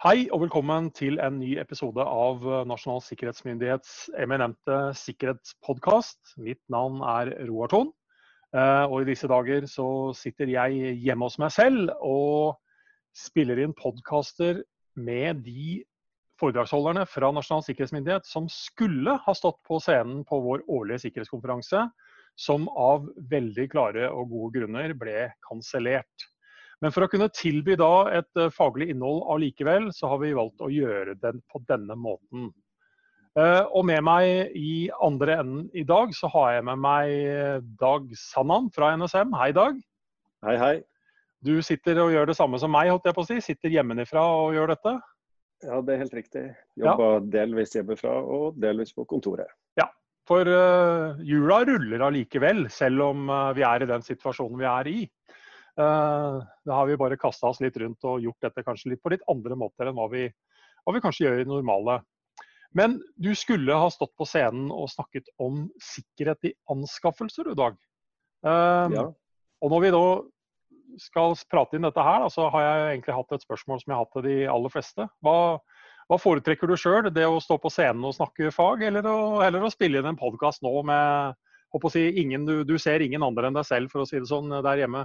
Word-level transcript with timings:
Hei 0.00 0.30
og 0.32 0.40
velkommen 0.46 0.86
til 0.96 1.18
en 1.20 1.34
ny 1.42 1.58
episode 1.60 2.00
av 2.00 2.40
Nasjonal 2.64 3.02
sikkerhetsmyndighets 3.04 3.90
eminente 4.16 4.78
sikkerhetspodkast. 4.96 6.38
Mitt 6.40 6.62
navn 6.72 7.02
er 7.04 7.28
Roar 7.50 7.68
Thon, 7.68 7.90
eh, 8.56 8.86
og 8.86 9.02
i 9.02 9.10
disse 9.10 9.28
dager 9.28 9.66
så 9.68 9.84
sitter 10.16 10.54
jeg 10.54 10.94
hjemme 11.04 11.28
hos 11.28 11.36
meg 11.42 11.52
selv 11.52 11.92
og 12.00 12.56
spiller 13.12 13.60
inn 13.60 13.76
podkaster 13.76 14.62
med 14.96 15.44
de 15.44 15.82
foredragsholderne 16.40 17.04
fra 17.04 17.28
Nasjonal 17.36 17.68
sikkerhetsmyndighet 17.68 18.24
som 18.24 18.48
skulle 18.48 19.20
ha 19.20 19.36
stått 19.36 19.60
på 19.68 19.84
scenen 19.84 20.24
på 20.24 20.40
vår 20.48 20.64
årlige 20.64 21.04
sikkerhetskonferanse, 21.04 21.90
som 22.40 22.70
av 22.72 23.04
veldig 23.36 23.68
klare 23.76 24.08
og 24.08 24.32
gode 24.32 24.62
grunner 24.62 24.96
ble 24.96 25.28
kansellert. 25.44 26.29
Men 26.80 26.94
for 26.94 27.04
å 27.04 27.10
kunne 27.12 27.28
tilby 27.36 27.76
da 27.78 28.08
et 28.16 28.40
uh, 28.40 28.48
faglig 28.52 28.88
innhold 28.92 29.22
allikevel, 29.34 29.90
så 29.92 30.08
har 30.12 30.22
vi 30.22 30.32
valgt 30.36 30.62
å 30.64 30.72
gjøre 30.72 31.16
den 31.20 31.42
på 31.52 31.60
denne 31.68 31.96
måten. 31.98 32.48
Uh, 33.36 33.68
og 33.76 33.84
med 33.86 34.00
meg 34.02 34.56
i 34.58 34.88
andre 35.04 35.36
enden 35.42 35.66
i 35.76 35.84
dag, 35.86 36.14
så 36.16 36.30
har 36.32 36.56
jeg 36.56 36.66
med 36.70 36.80
meg 36.82 37.68
Dag 37.80 38.08
Sannan 38.18 38.72
fra 38.74 38.94
NSM. 38.96 39.36
Hei, 39.36 39.52
Dag. 39.56 39.76
Hei, 40.46 40.56
hei. 40.60 40.74
Du 41.44 41.54
sitter 41.64 42.00
og 42.02 42.12
gjør 42.12 42.32
det 42.32 42.36
samme 42.36 42.58
som 42.60 42.72
meg, 42.72 42.90
holdt 42.92 43.06
jeg 43.08 43.16
på 43.16 43.24
å 43.24 43.28
si. 43.28 43.38
Sitter 43.44 43.72
hjemmefra 43.76 44.24
og 44.40 44.56
gjør 44.56 44.74
dette? 44.74 44.96
Ja, 45.64 45.78
det 45.84 45.94
er 45.94 46.02
helt 46.02 46.16
riktig. 46.16 46.42
Jobber 46.80 47.18
ja. 47.18 47.24
delvis 47.36 47.76
hjemmefra 47.76 48.16
og 48.24 48.56
delvis 48.60 48.92
på 48.96 49.04
kontoret. 49.08 49.52
Ja, 49.76 49.90
for 50.28 50.48
uh, 50.48 51.20
jula 51.24 51.60
ruller 51.68 52.08
allikevel, 52.08 52.66
selv 52.72 53.04
om 53.12 53.28
vi 53.56 53.68
er 53.68 53.84
i 53.84 53.88
den 53.88 54.04
situasjonen 54.04 54.60
vi 54.60 54.68
er 54.68 54.88
i. 54.88 55.00
Eh, 55.80 56.38
da 56.66 56.74
har 56.76 56.86
vi 56.86 56.98
bare 57.00 57.18
kasta 57.20 57.48
oss 57.50 57.60
litt 57.64 57.76
rundt 57.80 58.04
og 58.08 58.22
gjort 58.24 58.48
dette 58.48 58.64
kanskje 58.66 58.94
litt 58.94 59.02
på 59.02 59.12
litt 59.14 59.24
andre 59.30 59.56
måter 59.58 59.88
enn 59.88 59.96
hva 59.96 60.08
vi, 60.12 60.26
hva 60.84 60.96
vi 60.96 61.02
kanskje 61.04 61.26
gjør 61.26 61.38
i 61.38 61.44
det 61.44 61.52
normale. 61.52 62.00
Men 62.76 63.00
du 63.18 63.32
skulle 63.34 63.78
ha 63.82 63.88
stått 63.90 64.12
på 64.18 64.26
scenen 64.28 64.68
og 64.70 64.90
snakket 64.92 65.30
om 65.42 65.64
sikkerhet 65.82 66.50
i 66.50 66.54
anskaffelser 66.70 67.50
du 67.50 67.56
dag. 67.58 67.78
Um, 68.46 68.94
ja. 68.94 69.06
Og 69.60 69.72
når 69.72 69.82
vi 69.82 69.90
da 69.94 70.04
skal 71.00 71.34
prate 71.50 71.76
inn 71.76 71.86
dette 71.86 72.04
her, 72.04 72.22
da, 72.22 72.30
så 72.30 72.46
har 72.52 72.64
jeg 72.66 72.86
egentlig 72.92 73.16
hatt 73.16 73.34
et 73.34 73.46
spørsmål 73.46 73.80
som 73.80 73.90
jeg 73.90 73.96
har 73.96 74.04
hatt 74.04 74.14
til 74.14 74.26
de 74.28 74.36
aller 74.50 74.72
fleste. 74.72 75.06
Hva, 75.24 75.34
hva 76.10 76.18
foretrekker 76.18 76.70
du 76.70 76.76
sjøl? 76.78 77.10
Det 77.14 77.26
å 77.26 77.42
stå 77.42 77.58
på 77.62 77.72
scenen 77.74 78.06
og 78.06 78.16
snakke 78.16 78.52
fag, 78.54 78.86
eller 78.86 79.06
å, 79.06 79.18
eller 79.46 79.66
å 79.66 79.72
spille 79.72 80.00
inn 80.00 80.10
en 80.12 80.18
podkast 80.18 80.62
nå 80.66 80.72
med 80.86 81.38
å 81.70 81.90
si, 81.92 82.06
ingen, 82.22 82.46
du, 82.46 82.62
du, 82.66 82.76
ser 82.82 83.02
ingen 83.02 83.22
andre 83.26 83.50
enn 83.50 83.58
deg 83.58 83.66
selv, 83.66 83.90
for 83.92 84.02
å 84.02 84.08
si 84.08 84.18
det 84.18 84.30
sånn, 84.30 84.50
der 84.66 84.82
hjemme? 84.82 85.04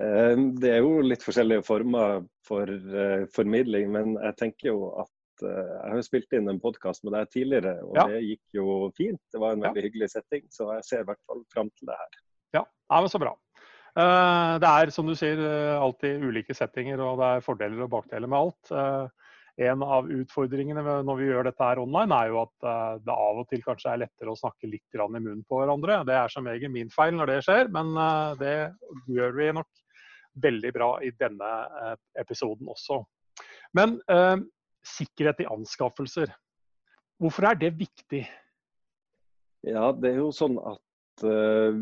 Eh, 0.00 0.36
det 0.58 0.72
er 0.74 0.80
jo 0.82 1.02
litt 1.06 1.22
forskjellige 1.22 1.64
former 1.66 2.24
for 2.44 2.68
uh, 2.68 3.24
formidling, 3.32 3.92
men 3.94 4.16
jeg 4.18 4.36
tenker 4.40 4.72
jo 4.72 4.88
at 5.04 5.44
uh, 5.46 5.70
jeg 5.70 5.92
har 5.92 6.02
spilt 6.04 6.34
inn 6.36 6.50
en 6.50 6.60
podkast 6.62 7.06
med 7.06 7.14
deg 7.14 7.30
tidligere, 7.30 7.76
og 7.86 8.00
ja. 8.00 8.08
det 8.10 8.24
gikk 8.26 8.58
jo 8.58 8.66
fint. 8.98 9.22
Det 9.32 9.40
var 9.42 9.54
en 9.54 9.62
veldig 9.64 9.84
ja. 9.84 9.88
hyggelig 9.88 10.10
setting, 10.16 10.44
så 10.52 10.72
jeg 10.76 10.88
ser 10.88 11.04
i 11.04 11.08
hvert 11.12 11.22
fall 11.30 11.44
fram 11.54 11.70
til 11.78 11.92
det 11.92 11.98
her. 12.00 12.20
Ja, 12.58 12.64
ja 12.66 13.00
men 13.00 13.12
så 13.12 13.22
bra. 13.22 13.36
Det 13.94 14.66
er 14.66 14.90
som 14.90 15.06
du 15.06 15.12
sier 15.14 15.38
alltid 15.78 16.24
ulike 16.26 16.54
settinger, 16.58 16.98
og 16.98 17.20
det 17.20 17.28
er 17.30 17.44
fordeler 17.46 17.84
og 17.84 17.92
bakdeler 17.92 18.26
med 18.26 18.40
alt. 18.40 19.12
En 19.62 19.84
av 19.86 20.08
utfordringene 20.10 20.82
når 20.82 21.20
vi 21.20 21.28
gjør 21.28 21.46
dette 21.46 21.62
her 21.62 21.78
online, 21.78 22.18
er 22.18 22.32
jo 22.32 22.40
at 22.40 22.66
det 23.06 23.14
av 23.14 23.38
og 23.38 23.46
til 23.52 23.62
kanskje 23.62 23.92
er 23.92 24.00
lettere 24.02 24.34
å 24.34 24.40
snakke 24.40 24.66
litt 24.72 24.98
i 24.98 25.04
munnen 25.04 25.44
på 25.46 25.60
hverandre. 25.60 26.00
Det 26.10 26.18
er 26.18 26.34
som 26.34 26.50
regel 26.50 26.74
min 26.74 26.90
feil 26.90 27.14
når 27.14 27.36
det 27.36 27.38
skjer, 27.46 27.70
men 27.70 27.94
det 28.42 28.56
gjør 29.14 29.38
vi 29.38 29.52
nok 29.60 29.70
veldig 30.42 30.72
bra 30.74 30.90
i 31.04 31.12
denne 31.18 31.50
eh, 31.82 31.96
episoden 32.20 32.70
også. 32.70 33.00
Men 33.76 33.98
eh, 34.10 34.38
sikkerhet 34.86 35.44
i 35.44 35.50
anskaffelser, 35.50 36.32
hvorfor 37.20 37.50
er 37.50 37.60
det 37.60 37.74
viktig? 37.78 38.24
Ja, 39.64 39.90
det 39.96 40.12
er 40.12 40.20
jo 40.20 40.32
sånn 40.34 40.58
at 40.60 41.22
uh, 41.24 41.72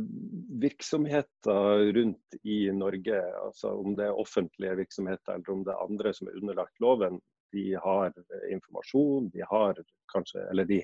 virksomheter 0.62 1.88
rundt 1.96 2.36
i 2.46 2.68
Norge, 2.70 3.18
altså 3.42 3.72
om 3.80 3.96
det 3.98 4.06
er 4.06 4.20
offentlige 4.22 4.76
virksomheter 4.78 5.34
eller 5.34 5.50
om 5.50 5.64
det 5.66 5.74
er 5.74 5.82
andre 5.82 6.12
som 6.14 6.30
er 6.30 6.38
underlagt 6.38 6.78
loven, 6.84 7.18
de 7.52 7.64
har 7.74 8.14
informasjon, 8.52 9.32
de 9.34 9.42
har 9.50 9.80
kanskje 10.12 10.46
Eller 10.50 10.64
de, 10.68 10.78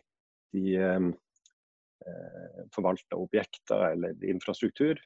de 0.52 0.74
eh, 0.76 1.06
forvalter 2.74 3.16
objekter 3.16 3.92
eller 3.92 4.24
infrastruktur. 4.24 5.00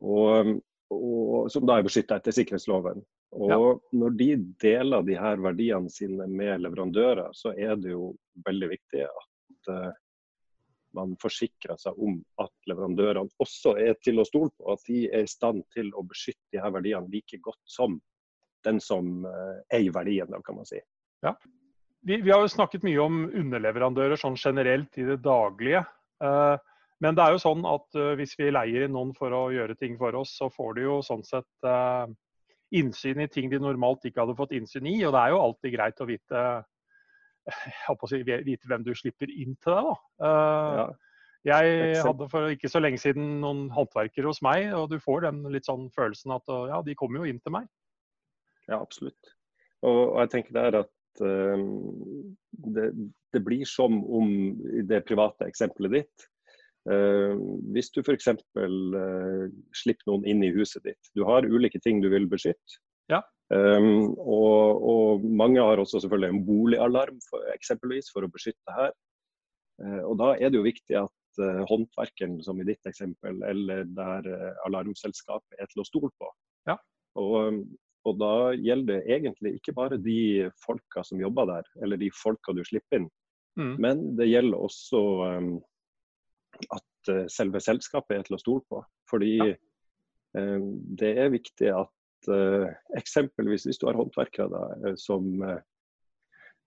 Og 0.00 0.58
og, 0.94 1.50
som 1.52 1.66
da 1.66 1.78
er 1.78 1.86
beskytta 1.86 2.18
etter 2.20 2.34
sikkerhetsloven. 2.34 3.02
Og 3.34 3.50
ja. 3.50 3.58
Når 3.98 4.16
de 4.18 4.30
deler 4.62 5.04
de 5.06 5.18
her 5.18 5.42
verdiene 5.42 5.90
sine 5.90 6.26
med 6.30 6.62
leverandører, 6.62 7.32
så 7.34 7.52
er 7.58 7.76
det 7.80 7.94
jo 7.94 8.12
veldig 8.46 8.70
viktig 8.70 9.02
at 9.08 9.70
uh, 9.72 9.90
man 10.94 11.16
forsikrer 11.22 11.78
seg 11.80 11.98
om 11.98 12.20
at 12.42 12.52
leverandørene 12.70 13.32
også 13.42 13.74
er 13.82 13.98
til 14.06 14.22
å 14.22 14.26
stole 14.28 14.52
på. 14.54 14.70
At 14.76 14.84
de 14.86 15.04
er 15.10 15.26
i 15.26 15.30
stand 15.30 15.64
til 15.74 15.90
å 15.98 16.04
beskytte 16.06 16.54
de 16.54 16.62
her 16.62 16.74
verdiene 16.74 17.10
like 17.10 17.40
godt 17.42 17.62
som 17.66 17.98
den 18.64 18.78
som 18.80 19.26
uh, 19.26 19.58
eier 19.74 19.92
verdien, 19.92 20.30
kan 20.46 20.56
man 20.56 20.68
si. 20.68 20.78
Ja. 21.24 21.34
Vi, 22.04 22.20
vi, 22.20 22.30
har 22.30 22.42
jo 22.44 22.52
snakket 22.52 22.84
mye 22.84 23.00
om 23.00 23.24
underleverandører 23.32 24.20
sånn 24.20 24.38
generelt 24.40 24.96
i 25.00 25.06
det 25.08 25.18
daglige. 25.24 25.82
Uh, 26.22 26.56
men 27.02 27.16
det 27.16 27.24
er 27.24 27.34
jo 27.34 27.42
sånn 27.42 27.64
at 27.66 27.96
uh, 27.98 28.12
hvis 28.18 28.36
vi 28.38 28.52
leier 28.52 28.86
inn 28.86 28.94
noen 28.94 29.14
for 29.16 29.34
å 29.34 29.48
gjøre 29.54 29.76
ting 29.78 29.96
for 30.00 30.14
oss, 30.18 30.36
så 30.38 30.50
får 30.52 30.76
de 30.76 30.86
jo 30.86 31.00
sånn 31.04 31.24
sett 31.26 31.66
uh, 31.66 32.06
innsyn 32.74 33.24
i 33.24 33.30
ting 33.30 33.50
de 33.50 33.60
normalt 33.62 34.06
ikke 34.06 34.22
hadde 34.22 34.36
fått 34.38 34.54
innsyn 34.56 34.86
i. 34.90 34.96
Og 35.06 35.14
det 35.14 35.22
er 35.22 35.34
jo 35.34 35.42
alltid 35.42 35.74
greit 35.74 36.02
å 36.02 36.08
vite, 36.08 36.44
å 37.92 38.10
si, 38.10 38.22
vite 38.24 38.70
hvem 38.70 38.86
du 38.86 38.94
slipper 38.96 39.32
inn 39.32 39.58
til 39.58 39.74
deg. 39.74 39.90
da. 39.90 40.30
Ja. 40.78 40.86
Jeg 41.44 41.98
hadde 42.00 42.24
for 42.32 42.48
ikke 42.48 42.70
så 42.72 42.80
lenge 42.80 42.96
siden 42.96 43.42
noen 43.42 43.66
håndverkere 43.74 44.30
hos 44.30 44.40
meg, 44.40 44.70
og 44.72 44.86
du 44.88 44.96
får 44.96 45.26
den 45.26 45.42
litt 45.52 45.66
sånn 45.68 45.90
følelsen 45.92 46.32
at 46.32 46.48
ja, 46.70 46.78
de 46.86 46.94
kommer 46.96 47.20
jo 47.20 47.28
inn 47.28 47.40
til 47.44 47.52
meg. 47.52 47.66
Ja, 48.64 48.78
absolutt. 48.78 49.34
Og, 49.84 49.98
og 50.14 50.22
jeg 50.22 50.30
tenker 50.32 50.56
der 50.56 50.78
at 50.80 51.20
det, 51.20 52.86
det, 53.36 53.42
blir 53.44 53.68
som 53.68 54.00
om 54.08 54.32
i 54.72 54.86
det 54.88 55.02
private 55.04 55.44
eksempelet 55.52 55.98
ditt, 55.98 56.26
hvis 56.84 57.90
du 57.94 58.02
f.eks. 58.02 58.28
Eh, 58.28 59.44
slipper 59.72 60.10
noen 60.10 60.26
inn 60.28 60.42
i 60.44 60.52
huset 60.52 60.84
ditt. 60.84 61.12
Du 61.16 61.24
har 61.24 61.46
ulike 61.48 61.80
ting 61.80 62.02
du 62.04 62.10
vil 62.12 62.28
beskytte. 62.28 62.80
Ja. 63.12 63.22
Um, 63.52 64.14
og, 64.16 64.84
og, 64.88 65.24
mange 65.24 65.60
har 65.60 65.80
også 65.80 66.00
selvfølgelig 66.00 66.32
en 66.32 66.44
boligalarm 66.46 67.18
for, 67.28 67.44
eksempelvis 67.54 68.08
for 68.12 68.24
å 68.24 68.32
beskytte 68.32 68.76
her. 68.76 68.94
Og 70.06 70.14
da 70.20 70.28
er 70.38 70.52
det 70.52 70.60
jo 70.60 70.64
viktig 70.68 70.94
at 71.00 71.40
håndverkeren, 71.66 72.36
som 72.46 72.60
i 72.62 72.66
ditt 72.68 72.86
eksempel, 72.86 73.40
eller 73.42 73.88
der 73.90 74.28
alarmselskapet 74.68 75.58
er 75.58 75.66
til 75.72 75.82
å 75.82 75.86
stole 75.88 76.12
på. 76.14 76.28
Ja. 76.70 76.76
Og, 77.18 77.64
og, 78.06 78.12
da 78.20 78.52
gjelder 78.54 79.00
det 79.00 79.16
egentlig 79.16 79.56
ikke 79.58 79.74
bare 79.74 79.98
de 79.98 80.46
folka 80.62 81.02
som 81.02 81.18
jobber 81.20 81.50
der, 81.50 81.68
eller 81.82 81.98
de 81.98 82.12
folka 82.14 82.54
du 82.54 82.62
slipper 82.64 83.02
inn, 83.02 83.08
mm. 83.58 83.74
men 83.82 84.06
det 84.20 84.30
gjelder 84.30 84.62
også 84.68 85.02
um, 85.34 85.50
at 86.74 87.12
uh, 87.12 87.24
selve 87.32 87.60
selskapet 87.62 88.18
er 88.18 88.26
til 88.26 88.36
å 88.36 88.42
stole 88.42 88.64
på. 88.70 88.80
Fordi 89.10 89.34
ja. 89.38 89.52
uh, 90.38 90.64
det 91.00 91.12
er 91.20 91.34
viktig 91.34 91.70
at 91.74 92.30
uh, 92.30 92.66
eksempelvis 92.98 93.68
hvis 93.68 93.80
du 93.80 93.88
har 93.88 93.98
håndverkere 93.98 94.50
da, 94.52 94.94
som 95.00 95.28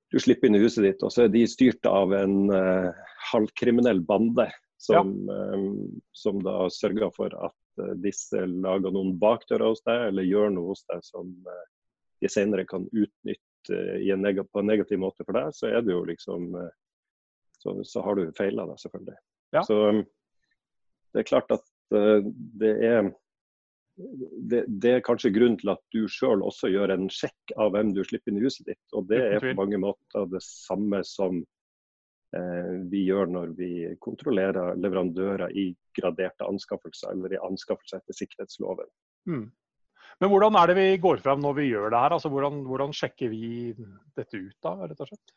du 0.08 0.20
slipper 0.24 0.48
inn 0.48 0.56
i 0.56 0.64
huset 0.64 0.86
ditt, 0.86 1.04
og 1.04 1.12
så 1.12 1.26
er 1.26 1.34
de 1.34 1.44
styrt 1.50 1.84
av 1.90 2.14
en 2.16 2.48
halvkriminell 3.34 4.00
bande 4.08 4.46
som, 4.80 5.10
ja. 5.28 5.58
som, 6.16 6.38
da 6.46 6.70
sørger 6.72 7.12
for 7.12 7.34
at 7.44 7.82
disse 8.00 8.46
lager 8.48 8.94
noen 8.96 9.18
bakdører 9.20 9.74
hos 9.74 9.84
deg, 9.84 10.06
eller 10.14 10.30
gjør 10.30 10.54
noe 10.56 10.72
hos 10.72 10.86
deg 10.88 11.04
som 11.04 11.34
de 12.24 12.32
senere 12.32 12.64
kan 12.70 12.88
utnytte 12.88 13.82
en 14.14 14.30
på 14.48 14.62
en 14.62 14.72
negativ 14.72 15.02
måte 15.04 15.28
for 15.28 15.36
deg, 15.36 15.52
så 15.58 15.74
er 15.74 15.84
det 15.84 15.92
jo 15.92 16.06
liksom 16.08 16.54
så, 17.60 17.76
så 17.84 18.06
har 18.06 18.16
du 18.16 18.32
feila 18.38 18.70
selvfølgelig. 18.78 19.18
Ja. 19.56 19.64
Så 19.68 19.78
um, 19.90 20.04
det 21.14 21.24
er 21.24 21.30
klart 21.30 21.52
at 21.56 21.64
uh, 21.96 22.20
det 22.60 22.74
er 22.86 23.10
det, 23.98 24.64
det, 24.68 24.92
er 24.92 25.06
kanskje 25.06 25.34
grunnen 25.34 25.58
til 25.58 25.72
at 25.74 25.82
du 25.94 26.04
sjøl 26.12 26.44
også 26.46 26.70
gjør 26.70 26.94
en 26.94 27.08
sjekk 27.10 27.54
av 27.58 27.72
hvem 27.74 27.94
du 27.96 28.04
slipper 28.06 28.32
inn 28.32 28.42
i 28.42 28.46
huset 28.46 28.68
ditt. 28.70 28.84
Og 28.94 29.08
det 29.10 29.22
er 29.26 29.42
på 29.42 29.56
mange 29.58 29.80
måter 29.82 30.28
det 30.30 30.44
samme 30.46 31.00
som 31.08 31.40
eh, 32.38 32.74
vi 32.92 33.08
gjør 33.08 33.32
når 33.34 33.56
vi 33.58 33.72
kontrollerer 34.04 34.78
leverandører 34.78 35.50
i 35.50 35.72
graderte 35.98 36.46
anskaffelser, 36.46 37.16
eller 37.16 37.34
i 37.34 37.42
anskaffelser 37.50 38.04
etter 38.04 38.20
sikkerhetsloven. 38.20 38.92
Mm. 39.30 39.48
Men 40.22 40.32
hvordan 40.34 40.58
er 40.58 40.70
det 40.70 40.78
vi 40.78 40.88
går 41.02 41.22
fram 41.26 41.42
når 41.42 41.58
vi 41.60 41.68
gjør 41.72 41.90
det 41.94 42.06
her? 42.06 42.16
Altså, 42.16 42.30
hvordan, 42.34 42.64
hvordan 42.70 42.94
sjekker 42.96 43.34
vi 43.34 43.74
dette 44.18 44.40
ut 44.40 44.58
da, 44.66 44.78
rett 44.86 45.02
og 45.04 45.10
slett? 45.10 45.36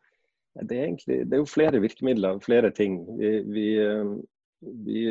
Det 0.69 0.77
er, 0.77 0.85
egentlig, 0.85 1.19
det 1.29 1.37
er 1.37 1.43
jo 1.43 1.49
flere 1.49 1.81
virkemidler, 1.81 2.41
flere 2.45 2.71
ting. 2.75 3.01
Vi, 3.19 3.33
vi, 3.49 3.67
eh, 3.81 4.13
vi, 4.87 5.03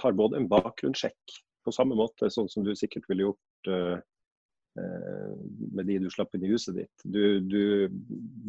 tar 0.00 0.16
både 0.16 0.40
en 0.40 0.48
bakgrunnssjekk, 0.48 1.38
på 1.64 1.72
samme 1.72 1.96
måte 1.98 2.28
sånn 2.32 2.50
som 2.52 2.64
du 2.64 2.74
sikkert 2.76 3.06
ville 3.08 3.24
gjort 3.24 3.70
uh, 3.72 3.96
med 4.74 5.86
de 5.88 5.96
du 6.02 6.08
slapp 6.12 6.34
inn 6.36 6.44
i 6.44 6.50
huset 6.50 6.76
ditt. 6.76 7.04
Du, 7.04 7.40
du 7.40 7.88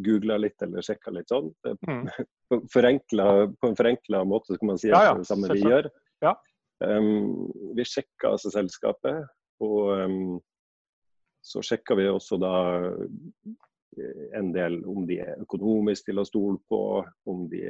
googla 0.04 0.40
litt 0.42 0.62
eller 0.66 0.84
sjekka 0.84 1.13
litt 1.16 1.31
sånn. 1.31 1.52
Mm. 1.88 2.10
Forenkla, 2.74 3.28
på 3.56 3.69
en 3.69 3.78
forenkla 3.80 4.24
måte 4.28 4.57
kan 4.60 4.74
man 4.74 4.81
si 4.81 4.92
at 4.92 4.98
ja, 4.98 5.12
ja, 5.12 5.16
det 5.22 5.30
samme 5.30 5.54
vi 5.54 5.63
gjør. 5.63 5.88
Ja. 6.25 6.34
Um, 6.84 7.48
vi 7.78 7.86
sjekka 7.88 8.34
altså 8.36 8.52
selskapet, 8.52 9.30
og 9.63 9.94
um, 9.96 10.36
så 11.46 11.63
sjekka 11.63 11.96
vi 11.96 12.10
også 12.10 12.40
da 12.42 12.56
en 14.36 14.51
del 14.56 14.80
om 14.89 15.06
de 15.07 15.19
er 15.24 15.42
økonomisk 15.42 16.09
til 16.09 16.21
å 16.21 16.27
stole 16.27 16.59
på, 16.69 16.81
om 17.31 17.47
de 17.51 17.63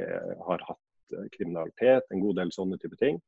har 0.48 0.66
hatt 0.68 1.18
kriminalitet, 1.36 2.08
en 2.10 2.24
god 2.24 2.40
del 2.42 2.54
sånne 2.54 2.80
type 2.82 2.98
ting. 3.02 3.20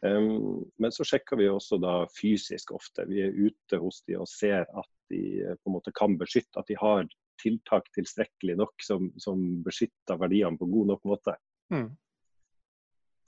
Men 0.00 0.92
så 0.94 1.04
sjekker 1.04 1.36
vi 1.36 1.48
også 1.50 1.76
da 1.82 1.94
fysisk 2.16 2.72
ofte. 2.72 3.04
Vi 3.10 3.20
er 3.24 3.36
ute 3.36 3.80
hos 3.82 4.00
de 4.08 4.16
og 4.16 4.28
ser 4.30 4.64
at 4.64 4.88
de 5.12 5.42
eh, 5.42 5.56
på 5.58 5.68
en 5.68 5.74
måte 5.76 5.92
kan 5.96 6.16
beskytte, 6.16 6.60
at 6.60 6.70
de 6.70 6.78
har 6.80 7.08
tiltak 7.40 7.88
tilstrekkelig 7.96 8.56
nok 8.60 8.84
som, 8.84 9.10
som 9.20 9.42
beskytter 9.64 10.20
verdiene 10.20 10.56
på 10.60 10.68
god 10.70 10.94
nok 10.94 11.04
måte. 11.08 11.34
Mm. 11.72 11.90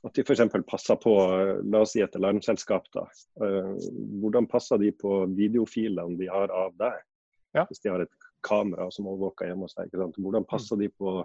At 0.03 0.17
de 0.17 0.25
f.eks. 0.25 0.43
passer 0.69 0.99
på, 1.01 1.15
la 1.63 1.83
oss 1.85 1.95
si 1.95 2.03
et 2.03 2.17
alarmselskap, 2.19 2.89
da. 2.95 3.05
Hvordan 3.39 4.49
passer 4.51 4.81
de 4.83 4.91
på 4.99 5.23
videofilene 5.31 6.19
de 6.19 6.27
har 6.33 6.51
av 6.51 6.75
deg? 6.81 6.97
Ja. 7.55 7.67
Hvis 7.69 7.85
de 7.85 7.93
har 7.93 8.03
et 8.03 8.32
kamera 8.45 8.91
som 8.95 9.09
overvåker 9.11 9.51
hjemme 9.51 9.69
hos 9.69 9.79
deg. 9.79 9.95
Hvordan 10.19 10.49
passer 10.49 10.79
mm. 10.79 10.83
de 10.85 10.91
på 10.99 11.23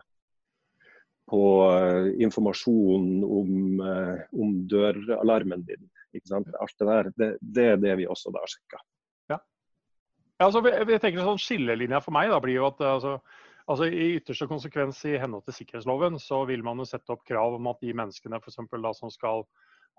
på 1.27 1.43
uh, 1.67 2.07
informasjon 2.23 3.23
om, 3.23 3.79
uh, 3.83 4.19
om, 4.31 4.53
døralarmen 4.71 5.65
din. 5.67 5.89
Alt 6.31 6.77
det 6.79 6.87
der, 6.87 7.09
det, 7.15 7.27
det, 7.41 7.65
er 7.73 7.81
det 7.81 7.97
vi 7.99 8.07
også 8.07 8.31
da 8.33 8.45
sjekker. 8.47 8.79
Ja. 9.33 9.39
ja 10.39 10.47
altså, 10.47 10.63
jeg 10.63 11.01
tenker 11.03 11.27
sånn 11.27 11.41
Skillelinja 11.41 11.99
for 12.01 12.15
meg 12.15 12.31
da 12.31 12.39
blir 12.43 12.61
jo 12.61 12.69
at 12.69 12.79
altså, 12.93 13.17
altså, 13.67 13.89
I 13.91 14.13
ytterste 14.21 14.47
konsekvens 14.49 15.03
i 15.09 15.17
henhold 15.19 15.43
til 15.49 15.59
sikkerhetsloven 15.59 16.15
så 16.23 16.45
vil 16.49 16.63
man 16.65 16.79
jo 16.79 16.87
sette 16.87 17.11
opp 17.13 17.27
krav 17.27 17.59
om 17.59 17.69
at 17.73 17.83
de 17.83 17.91
menneskene 17.91 18.39
for 18.39 18.53
eksempel, 18.53 18.87
da, 18.87 18.95
som 18.95 19.11
skal 19.13 19.43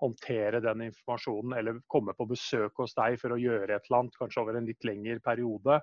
håndtere 0.01 0.63
den 0.63 0.87
informasjonen 0.89 1.57
eller 1.59 1.81
komme 1.91 2.15
på 2.17 2.25
besøk 2.27 2.81
hos 2.81 2.95
deg 2.97 3.19
for 3.21 3.35
å 3.35 3.39
gjøre 3.39 3.69
et 3.75 3.85
eller 3.85 4.01
annet, 4.01 4.17
kanskje 4.17 4.41
over 4.41 4.57
en 4.57 4.67
litt 4.67 4.85
lengre 4.87 5.21
periode, 5.21 5.81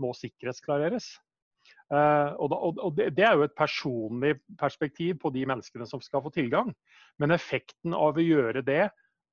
må 0.00 0.14
sikkerhetsklareres. 0.16 1.10
Uh, 1.92 2.32
og, 2.40 2.94
det, 2.96 3.20
er 3.20 3.34
jo 3.36 3.44
et 3.44 3.52
personlig 3.56 4.38
perspektiv 4.60 5.18
på 5.20 5.32
de 5.34 5.44
menneskene 5.48 5.84
som 5.88 6.00
skal 6.00 6.22
få 6.24 6.32
tilgang. 6.32 6.70
Men 7.20 7.34
effekten 7.36 7.92
av 7.92 8.16
å 8.16 8.24
gjøre 8.24 8.64
det 8.64 8.86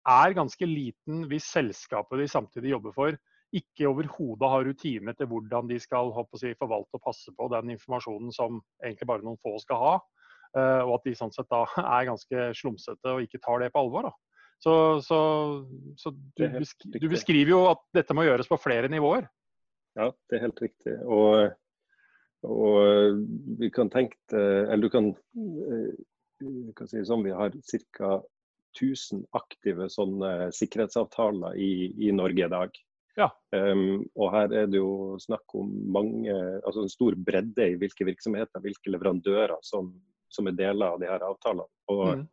er 0.10 0.36
ganske 0.36 0.68
liten 0.68 1.24
hvis 1.32 1.48
selskapet 1.54 2.20
de 2.20 2.28
samtidig 2.32 2.74
jobber 2.74 2.96
for, 2.96 3.20
ikke 3.56 3.88
overhodet 3.90 4.52
har 4.52 4.68
rutiner 4.68 5.16
til 5.18 5.30
hvordan 5.32 5.72
de 5.72 5.80
skal 5.82 6.12
si, 6.38 6.52
forvalte 6.60 7.00
og 7.00 7.06
passe 7.06 7.32
på 7.34 7.48
den 7.56 7.72
informasjonen 7.78 8.36
som 8.36 8.60
egentlig 8.84 9.08
bare 9.10 9.26
noen 9.26 9.40
få 9.42 9.56
skal 9.64 9.84
ha. 9.86 9.96
Uh, 10.50 10.84
og 10.84 10.98
at 10.98 11.08
de 11.08 11.16
sånn 11.16 11.32
sett 11.32 11.48
da 11.54 11.64
er 11.96 12.10
ganske 12.12 12.52
slumsete 12.60 13.16
og 13.16 13.24
ikke 13.24 13.42
tar 13.46 13.64
det 13.64 13.72
på 13.72 13.86
alvor. 13.86 14.10
Da. 14.10 14.16
Så, 14.60 14.74
så, 15.06 15.18
så 15.96 16.12
du, 16.12 16.44
du, 17.00 17.08
beskriver 17.08 17.54
jo 17.54 17.66
at 17.70 17.86
dette 17.96 18.16
må 18.18 18.28
gjøres 18.28 18.50
på 18.52 18.60
flere 18.60 18.92
nivåer. 18.92 19.30
Ja, 20.00 20.14
det 20.30 20.38
er 20.38 20.48
helt 20.48 20.62
riktig. 20.64 20.96
Og 21.06 21.50
og 22.48 22.76
eh, 22.88 23.16
vi 23.60 23.68
kan 23.74 23.90
tenke 23.92 24.16
Eller 24.40 24.86
du 24.86 24.90
kan, 24.90 25.10
eh, 25.12 25.96
kan 26.76 26.88
si 26.88 27.02
sånn, 27.04 27.26
vi 27.26 27.36
har 27.36 27.56
ca. 27.98 28.20
1000 28.78 29.24
aktive 29.34 29.88
sånne 29.90 30.52
sikkerhetsavtaler 30.54 31.56
i, 31.58 31.90
i 32.06 32.12
Norge 32.14 32.46
i 32.46 32.52
dag. 32.54 32.76
Ja. 33.18 33.26
Um, 33.50 34.04
og 34.14 34.30
her 34.36 34.54
er 34.54 34.68
det 34.70 34.78
jo 34.78 35.18
snakk 35.20 35.56
om 35.58 35.72
mange, 35.90 36.36
altså 36.62 36.84
en 36.86 36.94
stor 36.94 37.18
bredde 37.18 37.66
i 37.66 37.80
hvilke 37.82 38.06
virksomheter, 38.06 38.62
hvilke 38.62 38.94
leverandører 38.94 39.58
som, 39.66 39.90
som 40.30 40.48
er 40.48 40.56
deler 40.56 40.94
av 40.94 41.02
de 41.02 41.10
her 41.10 41.26
avtalene. 41.26 41.66
Og 41.90 42.06
mm. 42.22 42.28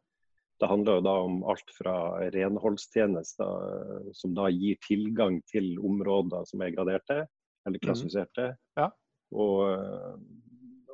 Det 0.61 0.69
handler 0.71 1.01
jo 1.01 1.05
da 1.05 1.15
om 1.21 1.41
alt 1.53 1.73
fra 1.77 1.95
renholdstjenester 2.33 4.13
som 4.17 4.37
da 4.37 4.47
gir 4.49 4.79
tilgang 4.87 5.43
til 5.51 5.75
områder 5.85 6.47
som 6.49 6.63
er 6.65 6.73
graderte 6.73 7.27
eller 7.67 7.79
mm. 7.79 7.85
klassifiserte. 7.85 8.51
Mm. 8.55 8.83
Ja. 8.83 8.91
Og, 9.37 9.57
eh, 9.73 10.13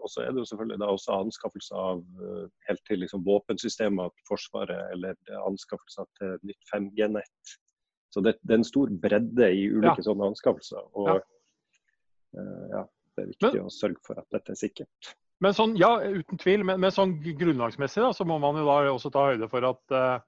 og 0.02 0.10
så 0.10 0.24
er 0.24 0.32
det 0.32 0.42
jo 0.42 0.48
selvfølgelig 0.50 0.80
da 0.82 0.90
også 0.90 1.18
anskaffelse 1.20 1.78
av 1.78 2.00
eh, 2.26 2.46
helt 2.68 2.84
til 2.88 3.02
liksom 3.04 3.24
våpensystemer 3.26 4.10
til 4.14 4.28
Forsvaret, 4.30 4.88
eller 4.94 5.18
anskaffelser 5.42 6.08
til 6.18 6.38
nytt 6.48 6.72
5G-nett. 6.72 7.58
Så 8.12 8.20
det, 8.20 8.36
det, 8.42 8.54
er 8.54 8.60
en 8.60 8.68
stor 8.68 8.90
bredde 9.02 9.48
i 9.56 9.68
ulike 9.72 10.02
ja. 10.02 10.08
sånne 10.08 10.32
anskaffelser. 10.32 10.84
Og 11.00 11.14
ja. 11.14 11.20
Uh, 12.32 12.66
ja. 12.72 12.82
det 13.16 13.22
er 13.22 13.30
viktig 13.30 13.50
men, 13.58 13.68
å 13.68 13.72
sørge 13.72 14.00
for 14.04 14.20
at 14.20 14.28
dette 14.32 14.52
er 14.52 14.58
sikkert. 14.58 15.12
Men 15.42 15.56
sånn, 15.56 15.72
ja, 15.80 15.94
uten 16.04 16.40
tvil. 16.40 16.64
Men, 16.68 16.80
men 16.80 16.92
sånn 16.94 17.16
grunnlagsmessig 17.24 18.04
da, 18.04 18.12
så 18.16 18.26
må 18.28 18.36
man 18.42 18.60
jo 18.60 18.66
da 18.68 18.76
også 18.92 19.10
ta 19.12 19.24
høyde 19.30 19.48
for 19.52 19.64
at 19.68 19.96
uh, 19.96 20.20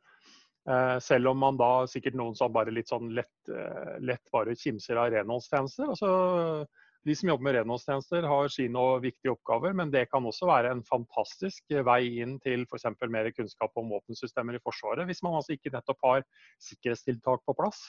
selv 1.05 1.29
om 1.29 1.37
man 1.37 1.59
da 1.61 1.85
sikkert 1.91 2.15
noen 2.17 2.37
som 2.39 2.53
bare 2.53 2.73
litt 2.73 2.89
sånn 2.89 3.11
lett, 3.13 3.33
uh, 3.53 3.99
lett 4.01 4.23
bare 4.33 4.55
kimser 4.57 4.97
av 4.97 5.11
renholdstjenester. 5.13 5.91
altså 5.93 6.67
de 7.05 7.15
som 7.17 7.29
jobber 7.29 7.45
med 7.45 7.55
renholdstjenester 7.59 8.25
har 8.25 8.49
sine 8.49 8.85
viktige 9.05 9.35
oppgaver, 9.35 9.75
men 9.77 9.91
det 9.93 10.07
kan 10.09 10.25
også 10.25 10.49
være 10.49 10.71
en 10.73 10.81
fantastisk 10.89 11.75
vei 11.85 12.01
inn 12.25 12.39
til 12.41 12.65
f.eks. 12.65 12.87
mer 13.13 13.29
kunnskap 13.37 13.77
om 13.77 13.93
våpensystemer 13.93 14.57
i 14.57 14.63
Forsvaret, 14.65 15.05
hvis 15.11 15.21
man 15.27 15.37
altså 15.37 15.53
ikke 15.53 15.75
nettopp 15.75 16.01
har 16.07 16.25
sikkerhetstiltak 16.65 17.45
på 17.45 17.57
plass. 17.59 17.83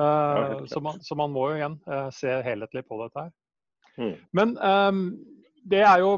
Ja, 0.00 0.56
så, 0.70 0.80
man, 0.80 1.02
så, 1.04 1.16
man, 1.18 1.34
må 1.34 1.50
jo 1.50 1.58
igjen 1.58 1.76
se 2.16 2.32
helhetlig 2.46 2.86
på 2.88 2.96
dette 3.02 3.26
her. 3.26 3.32
Mm. 4.00 4.14
Men 4.32 4.56
um, 4.56 5.02
det 5.68 5.82
er 5.84 6.00
jo 6.00 6.14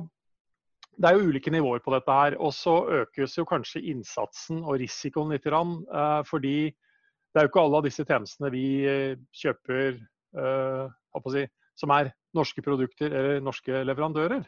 det 1.01 1.09
er 1.09 1.17
jo 1.17 1.29
ulike 1.31 1.53
nivåer 1.53 1.81
på 1.85 1.93
dette 1.95 2.17
her. 2.17 2.37
Og 2.43 2.53
så 2.57 2.75
økes 3.03 3.37
jo 3.39 3.47
kanskje 3.49 3.85
innsatsen 3.93 4.63
og 4.63 4.79
risikoen 4.83 5.33
litt. 5.33 5.47
Uh, 5.49 6.21
fordi 6.29 6.73
det 6.73 7.41
er 7.41 7.47
jo 7.47 7.53
ikke 7.53 7.63
alle 7.65 7.81
av 7.81 7.87
disse 7.87 8.05
tjenestene 8.09 8.51
vi 8.53 8.67
kjøper 9.41 9.97
uh, 10.37 11.31
si, 11.33 11.47
som 11.81 11.95
er 11.97 12.13
norske 12.37 12.65
produkter 12.65 13.09
eller 13.13 13.45
norske 13.45 13.85
leverandører. 13.89 14.45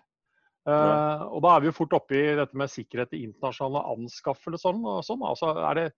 Uh, 0.64 1.25
og 1.29 1.43
da 1.44 1.55
er 1.55 1.64
vi 1.64 1.69
jo 1.69 1.76
fort 1.76 1.96
oppe 1.96 2.17
i 2.17 2.37
dette 2.38 2.56
med 2.56 2.73
sikkerhet 2.73 3.17
i 3.17 3.25
internasjonale 3.26 3.85
anskaffelser 3.97 4.81
og 4.81 5.02
sånn. 5.05 5.25
Altså, 5.25 5.52
er 5.70 5.81
det, 5.81 5.88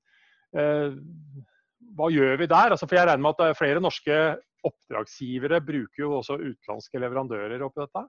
hva 1.97 2.09
gjør 2.11 2.39
vi 2.41 2.49
der? 2.51 2.75
Altså, 2.75 2.87
for 2.87 2.99
jeg 2.99 3.07
regner 3.09 3.23
med 3.27 3.43
at 3.43 3.59
flere 3.59 3.83
norske 3.83 4.19
oppdragsgivere 4.67 5.61
bruker 5.63 6.03
jo 6.03 6.15
også 6.21 6.39
utenlandske 6.41 7.03
leverandører 7.03 7.63
oppi 7.67 7.83
dette? 7.85 8.03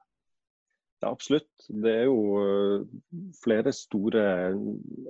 Ja, 1.03 1.11
absolutt. 1.11 1.49
Det 1.69 1.91
er 1.93 2.05
jo 2.07 2.19
eh, 2.41 2.85
flere 3.43 3.73
store, 3.75 4.23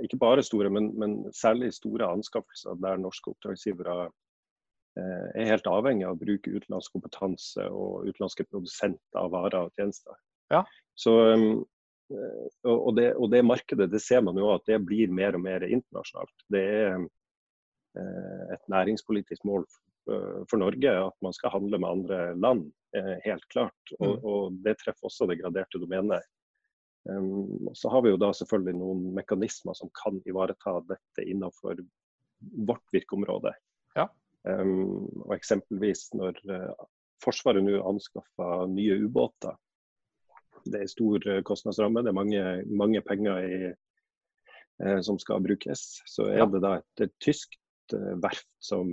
ikke 0.04 0.20
bare 0.20 0.44
store, 0.44 0.70
men, 0.74 0.92
men 1.00 1.20
særlig 1.36 1.72
store 1.78 2.10
anskaffelser 2.18 2.80
der 2.84 3.00
norske 3.00 3.32
oppdragsgivere 3.32 4.10
Eh, 4.98 5.26
er 5.42 5.52
helt 5.52 5.68
avhengig 5.70 6.06
av 6.08 6.16
å 6.16 6.20
bruke 6.20 6.52
utenlandsk 6.56 6.96
kompetanse 6.96 7.66
og 7.70 8.08
utenlandske 8.08 8.48
produsenter 8.48 9.20
av 9.20 9.34
varer 9.36 9.68
og 9.68 9.76
tjenester. 9.78 10.16
Ja. 10.54 10.64
Så, 10.98 11.14
eh, 11.36 11.44
og, 12.66 12.96
det, 12.98 13.12
og, 13.18 13.28
det, 13.34 13.44
markedet 13.46 13.90
det 13.92 14.02
ser 14.02 14.24
man 14.26 14.40
jo 14.40 14.50
at 14.56 14.66
det 14.70 14.80
blir 14.88 15.12
mer 15.14 15.38
og 15.38 15.44
mer 15.44 15.66
internasjonalt. 15.68 16.34
Det 16.54 16.64
er 16.64 17.06
et 18.54 18.62
næringspolitisk 18.70 19.42
mål 19.50 19.64
for 20.08 20.60
Norge 20.62 20.92
at 21.04 21.16
man 21.26 21.36
skal 21.36 21.52
handle 21.52 21.80
med 21.84 21.90
andre 21.90 22.20
land, 22.40 22.66
helt 23.26 23.44
klart. 23.52 23.94
Og, 24.00 24.14
mm. 24.14 24.28
og 24.32 24.60
det 24.66 24.78
treffer 24.80 25.10
også 25.10 25.28
det 25.30 25.40
graderte 25.42 25.82
domenet. 25.82 26.24
Um, 27.10 27.70
så 27.74 27.90
har 27.90 28.02
vi 28.02 28.12
jo 28.12 28.20
da 28.20 28.34
selvfølgelig 28.36 28.76
noen 28.82 29.04
mekanismer 29.16 29.76
som 29.78 29.92
kan 29.96 30.20
ivareta 30.28 30.74
dette 30.90 31.24
innenfor 31.24 31.80
vårt 32.68 32.84
virkeområde. 32.92 33.54
Ja. 33.96 34.10
Um, 34.44 35.08
og 35.24 35.38
eksempelvis 35.38 36.10
når 36.18 36.42
uh, 36.52 36.88
Forsvaret 37.24 37.64
nå 37.66 37.80
anskaffer 37.82 38.68
nye 38.70 39.00
ubåter. 39.08 39.56
Det 40.68 40.84
er 40.84 40.92
stor 40.92 41.24
uh, 41.32 41.40
kostnadsramme, 41.48 42.04
det 42.04 42.12
er 42.12 42.20
mange, 42.20 42.44
mange 42.84 43.02
penger 43.08 43.40
i, 43.46 43.72
uh, 44.84 45.00
som 45.02 45.20
skal 45.22 45.42
brukes. 45.48 45.88
Så 46.12 46.28
er 46.28 46.44
ja. 46.44 46.50
det 46.52 46.62
da 46.66 46.76
et, 46.82 47.08
et 47.08 47.16
tysk 47.24 47.56
verft 47.88 48.50
som 48.60 48.90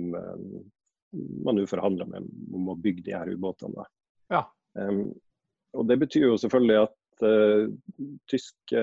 man 1.45 1.57
nå 1.59 1.65
forhandler 1.69 2.09
med 2.09 2.27
om 2.55 2.71
å 2.71 2.77
bygge 2.79 3.05
de 3.07 3.15
her 3.15 3.31
ubåtene. 3.31 3.85
Ja. 4.33 4.45
Um, 4.79 5.09
og 5.75 5.87
det 5.89 5.99
betyr 6.01 6.29
jo 6.29 6.39
selvfølgelig 6.39 6.81
at 6.85 6.93
tyske 8.31 8.81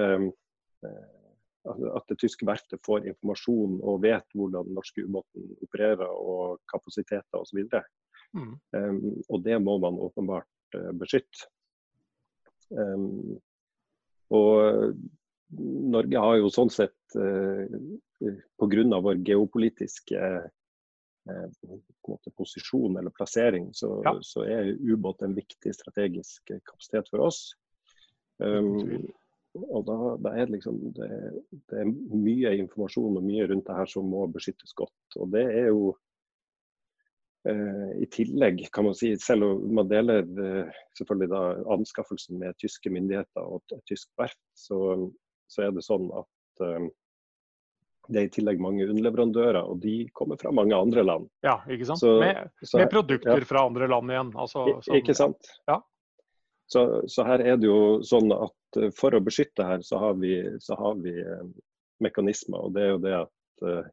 at 1.62 2.09
det 2.11 2.19
tyske 2.19 2.47
verftet 2.47 2.83
får 2.87 3.07
informasjon 3.12 3.79
og 3.87 4.03
vet 4.03 4.27
hvordan 4.35 4.67
den 4.67 4.79
norske 4.79 5.05
ubåten 5.07 5.53
opererer 5.62 6.11
og 6.11 6.59
kapasiteter 6.71 7.39
osv. 7.39 7.62
Mm. 8.33 8.55
Um, 8.75 9.01
og 9.29 9.43
det 9.45 9.59
må 9.62 9.77
man 9.83 10.01
åpenbart 10.03 10.79
uh, 10.79 10.91
beskytte. 10.99 11.47
Um, 12.73 13.39
og 14.33 14.97
Norge 15.53 16.25
har 16.25 16.39
jo 16.41 16.51
sånn 16.51 16.73
sett, 16.73 16.97
uh, 17.15 17.69
pga. 18.59 19.01
vår 19.05 19.23
geopolitiske 19.27 20.19
måte, 22.09 22.33
posisjon 22.37 22.97
eller 22.99 23.14
plassering, 23.14 23.71
så, 23.76 23.95
ja. 24.05 24.14
så 24.26 24.45
er 24.49 24.73
ubåt 24.81 25.23
en 25.23 25.35
viktig 25.37 25.75
strategisk 25.75 26.50
kapasitet 26.50 27.11
for 27.12 27.26
oss. 27.29 27.43
Um, 28.43 29.05
og 29.52 29.85
da, 29.85 29.97
da, 30.25 30.33
er 30.33 30.47
det 30.47 30.57
liksom 30.57 30.79
det, 30.97 31.09
det, 31.69 31.83
er 31.83 31.91
mye 31.93 32.55
informasjon 32.62 33.19
og 33.21 33.26
mye 33.26 33.45
rundt 33.50 33.67
det 33.69 33.76
her 33.76 33.91
som 33.91 34.09
må 34.09 34.25
beskyttes 34.33 34.73
godt. 34.79 35.19
Og 35.21 35.29
det 35.35 35.43
er 35.45 35.69
jo 35.69 35.91
eh, 37.49 37.91
i 38.00 38.09
tillegg, 38.12 38.64
kan 38.73 38.88
man 38.88 38.97
si, 38.97 39.12
selv 39.21 39.50
om 39.50 39.67
man 39.76 39.91
deler 39.91 40.25
eh, 40.25 40.81
selvfølgelig 40.97 41.31
da 41.35 41.43
anskaffelsen 41.76 42.41
med 42.41 42.57
tyske 42.62 42.93
myndigheter 42.95 43.45
og 43.45 43.76
et 43.76 43.85
tysk 43.91 44.09
verft, 44.21 44.41
så, 44.57 44.81
så, 45.52 45.67
er 45.67 45.76
det 45.76 45.85
sånn 45.85 46.09
at 46.17 46.64
eh, 46.64 46.88
det 48.09 48.19
er 48.19 48.27
i 48.27 48.33
tillegg 48.35 48.61
mange 48.63 48.87
underleverandører, 48.89 49.63
og 49.63 49.79
de 49.83 50.09
kommer 50.17 50.39
fra 50.41 50.51
mange 50.55 50.75
andre 50.75 51.05
land. 51.07 51.29
Ja, 51.47 51.61
ikke 51.71 51.87
sant. 51.87 52.03
Så, 52.03 52.17
med, 52.21 52.51
så, 52.63 52.81
med, 52.81 52.91
produkter 52.91 53.39
ja. 53.39 53.49
fra 53.49 53.65
andre 53.69 53.89
land 53.91 54.11
igjen. 54.11 54.33
Altså, 54.35 54.65
som, 54.83 54.97
ikke 54.99 55.15
sant. 55.15 55.51
Ja. 55.71 55.79
Så, 56.73 56.83
så, 57.07 57.25
her 57.29 57.45
er 57.45 57.59
det 57.61 57.69
jo 57.69 58.01
sånn 58.07 58.33
at 58.35 58.81
eh, 58.81 58.91
for 58.97 59.15
å 59.15 59.23
beskytte 59.23 59.67
her, 59.69 59.85
så 59.87 60.01
har 60.03 60.17
vi, 60.19 60.35
så 60.63 60.79
har 60.79 60.97
vi 61.03 61.15
eh, 61.21 61.45
mekanismer. 62.03 62.67
Og 62.67 62.75
det 62.75 62.87
er 62.87 62.95
jo 62.95 63.03
det 63.03 63.15
at 63.21 63.67
uh, 63.69 63.91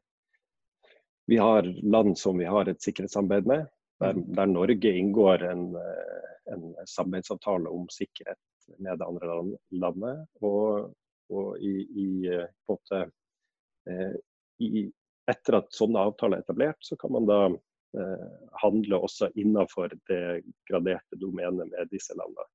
vi 1.30 1.38
har 1.38 1.68
land 1.84 2.16
som 2.18 2.40
vi 2.40 2.48
har 2.50 2.70
et 2.70 2.82
sikkerhetssamarbeid 2.82 3.46
med. 3.46 3.68
Der, 4.00 4.16
mm. 4.16 4.24
der 4.34 4.50
Norge 4.50 4.94
inngår 4.96 5.44
en, 5.44 5.66
en, 6.50 6.64
samarbeidsavtale 6.88 7.70
om 7.70 7.84
sikkerhet 7.92 8.40
med 8.80 8.98
det 8.98 9.06
andre 9.06 9.36
landet. 9.84 10.24
Og, 10.40 10.90
og 11.30 11.62
i, 11.62 11.74
i, 11.84 12.08
på 12.66 12.74
en 12.74 12.80
måte 12.80 13.02
i, 14.60 14.84
etter 15.30 15.60
at 15.60 15.74
sånne 15.74 16.02
avtaler 16.10 16.40
er 16.40 16.44
etablert, 16.44 16.78
så 16.84 16.96
kan 17.00 17.12
man 17.14 17.28
da 17.28 17.40
eh, 17.48 18.28
handle 18.62 19.02
også 19.06 19.30
innenfor 19.38 19.92
det 20.10 20.42
graderte 20.68 21.18
domenet 21.20 21.70
med 21.70 21.92
disse 21.92 22.16
landene. 22.18 22.46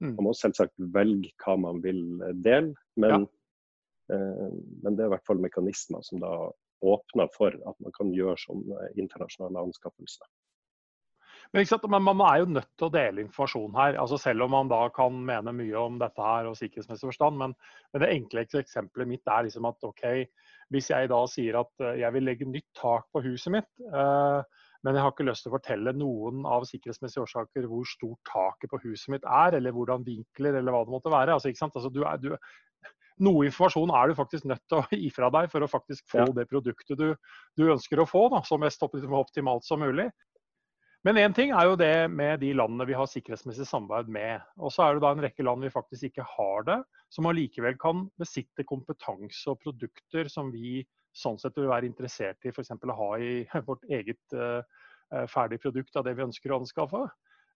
Mm. 0.00 0.14
Man 0.16 0.30
må 0.30 0.34
selvsagt 0.36 0.74
velge 0.94 1.32
hva 1.44 1.56
man 1.60 1.82
vil 1.84 2.02
eh, 2.24 2.34
dele, 2.44 2.74
men, 3.00 3.26
ja. 3.26 4.16
eh, 4.16 4.50
men 4.84 4.96
det 4.96 5.04
er 5.04 5.10
i 5.10 5.14
hvert 5.16 5.28
fall 5.28 5.42
mekanismer 5.42 6.04
som 6.06 6.22
da 6.22 6.34
åpner 6.80 7.28
for 7.34 7.52
at 7.68 7.82
man 7.84 7.92
kan 7.96 8.12
gjøre 8.16 8.38
sånne 8.40 8.92
internasjonale 8.96 9.66
anskaffelser. 9.68 10.28
Men, 11.52 11.66
Men, 11.90 12.04
man 12.06 12.20
er 12.28 12.38
jo 12.42 12.52
nødt 12.54 12.70
til 12.78 12.86
å 12.86 12.94
dele 12.94 13.24
informasjon 13.24 13.74
her. 13.74 13.98
altså 13.98 14.18
Selv 14.22 14.46
om 14.46 14.52
man 14.54 14.70
da 14.70 14.84
kan 14.94 15.16
mene 15.26 15.54
mye 15.56 15.82
om 15.82 15.98
dette 15.98 16.22
her 16.22 16.46
og 16.46 16.56
sikkerhetsmessig 16.58 17.08
forstand. 17.08 17.40
Men, 17.40 17.54
men, 17.90 18.04
det 18.04 18.12
enkle 18.14 18.44
eksempelet 18.46 19.10
mitt 19.10 19.26
er 19.26 19.48
liksom 19.48 19.66
at 19.66 19.88
OK, 19.88 20.04
hvis 20.70 20.90
jeg 20.92 21.10
da 21.10 21.20
sier 21.30 21.58
at 21.58 21.82
eh, 21.82 21.98
jeg 22.04 22.14
vil 22.14 22.28
legge 22.28 22.46
nytt 22.46 22.68
tak 22.78 23.08
på 23.10 23.24
huset 23.26 23.56
mitt, 23.56 23.70
eh, 23.82 24.60
men 24.80 24.96
jeg 24.96 25.04
har 25.04 25.12
ikke 25.12 25.26
lyst 25.26 25.44
til 25.44 25.50
å 25.50 25.56
fortelle 25.58 25.92
noen 25.92 26.46
av 26.48 26.64
sikkerhetsmessige 26.68 27.26
årsaker 27.26 27.66
hvor 27.68 27.88
stort 27.88 28.30
taket 28.30 28.70
på 28.70 28.80
huset 28.86 29.10
mitt 29.16 29.26
er, 29.26 29.58
eller 29.58 29.74
hvordan 29.76 30.06
vinkler, 30.06 30.56
eller 30.56 30.72
hva 30.72 30.86
det 30.86 30.94
måtte 30.94 31.12
være. 31.12 31.34
Altså, 31.34 31.50
ikke 31.50 31.64
sant? 31.64 31.76
Altså, 31.76 31.90
du 31.92 32.00
er, 32.06 32.22
du, 32.22 32.30
noe 33.26 33.44
informasjon 33.50 33.92
er 33.92 34.08
du 34.08 34.16
faktisk 34.16 34.46
nødt 34.48 34.62
til 34.70 34.80
å 34.80 34.86
gi 35.02 35.10
fra 35.12 35.28
deg 35.34 35.50
for 35.52 35.66
å 35.66 35.68
faktisk 35.70 36.06
få 36.14 36.22
ja. 36.22 36.32
det 36.38 36.46
produktet 36.48 36.96
du, 36.96 37.10
du, 37.58 37.66
ønsker 37.74 38.00
å 38.00 38.08
få 38.08 38.28
da, 38.32 38.40
så 38.46 38.56
mest 38.62 38.82
optimalt 38.86 39.66
som 39.66 39.82
mulig. 39.84 40.08
Men 41.06 41.16
én 41.16 41.32
ting 41.32 41.52
er 41.56 41.64
jo 41.64 41.78
det 41.80 42.10
med 42.12 42.42
de 42.42 42.50
landene 42.52 42.84
vi 42.84 42.96
har 42.96 43.08
sikkerhetsmessig 43.08 43.64
samarbeid 43.68 44.10
med. 44.12 44.42
Og 44.60 44.72
så 44.74 44.84
er 44.84 44.96
det 44.96 45.04
da 45.04 45.14
en 45.14 45.22
rekke 45.24 45.46
land 45.46 45.64
vi 45.64 45.72
faktisk 45.72 46.10
ikke 46.10 46.26
har 46.28 46.66
det, 46.68 46.76
som 47.08 47.28
allikevel 47.30 47.78
kan 47.80 48.04
besitte 48.20 48.66
kompetanse 48.68 49.48
og 49.48 49.62
produkter 49.62 50.28
som 50.28 50.52
vi 50.52 50.82
sånn 51.16 51.40
sett 51.40 51.56
vil 51.56 51.70
være 51.70 51.88
interessert 51.88 52.44
i 52.44 52.52
f.eks. 52.52 52.74
å 52.76 52.98
ha 53.00 53.10
i 53.16 53.32
vårt 53.68 53.88
eget 53.88 54.36
uh, 54.36 54.60
ferdig 55.32 55.62
produkt 55.64 55.96
av 55.96 56.04
det 56.06 56.14
vi 56.18 56.26
ønsker 56.28 56.52
å 56.52 56.60
anskaffe. 56.60 57.06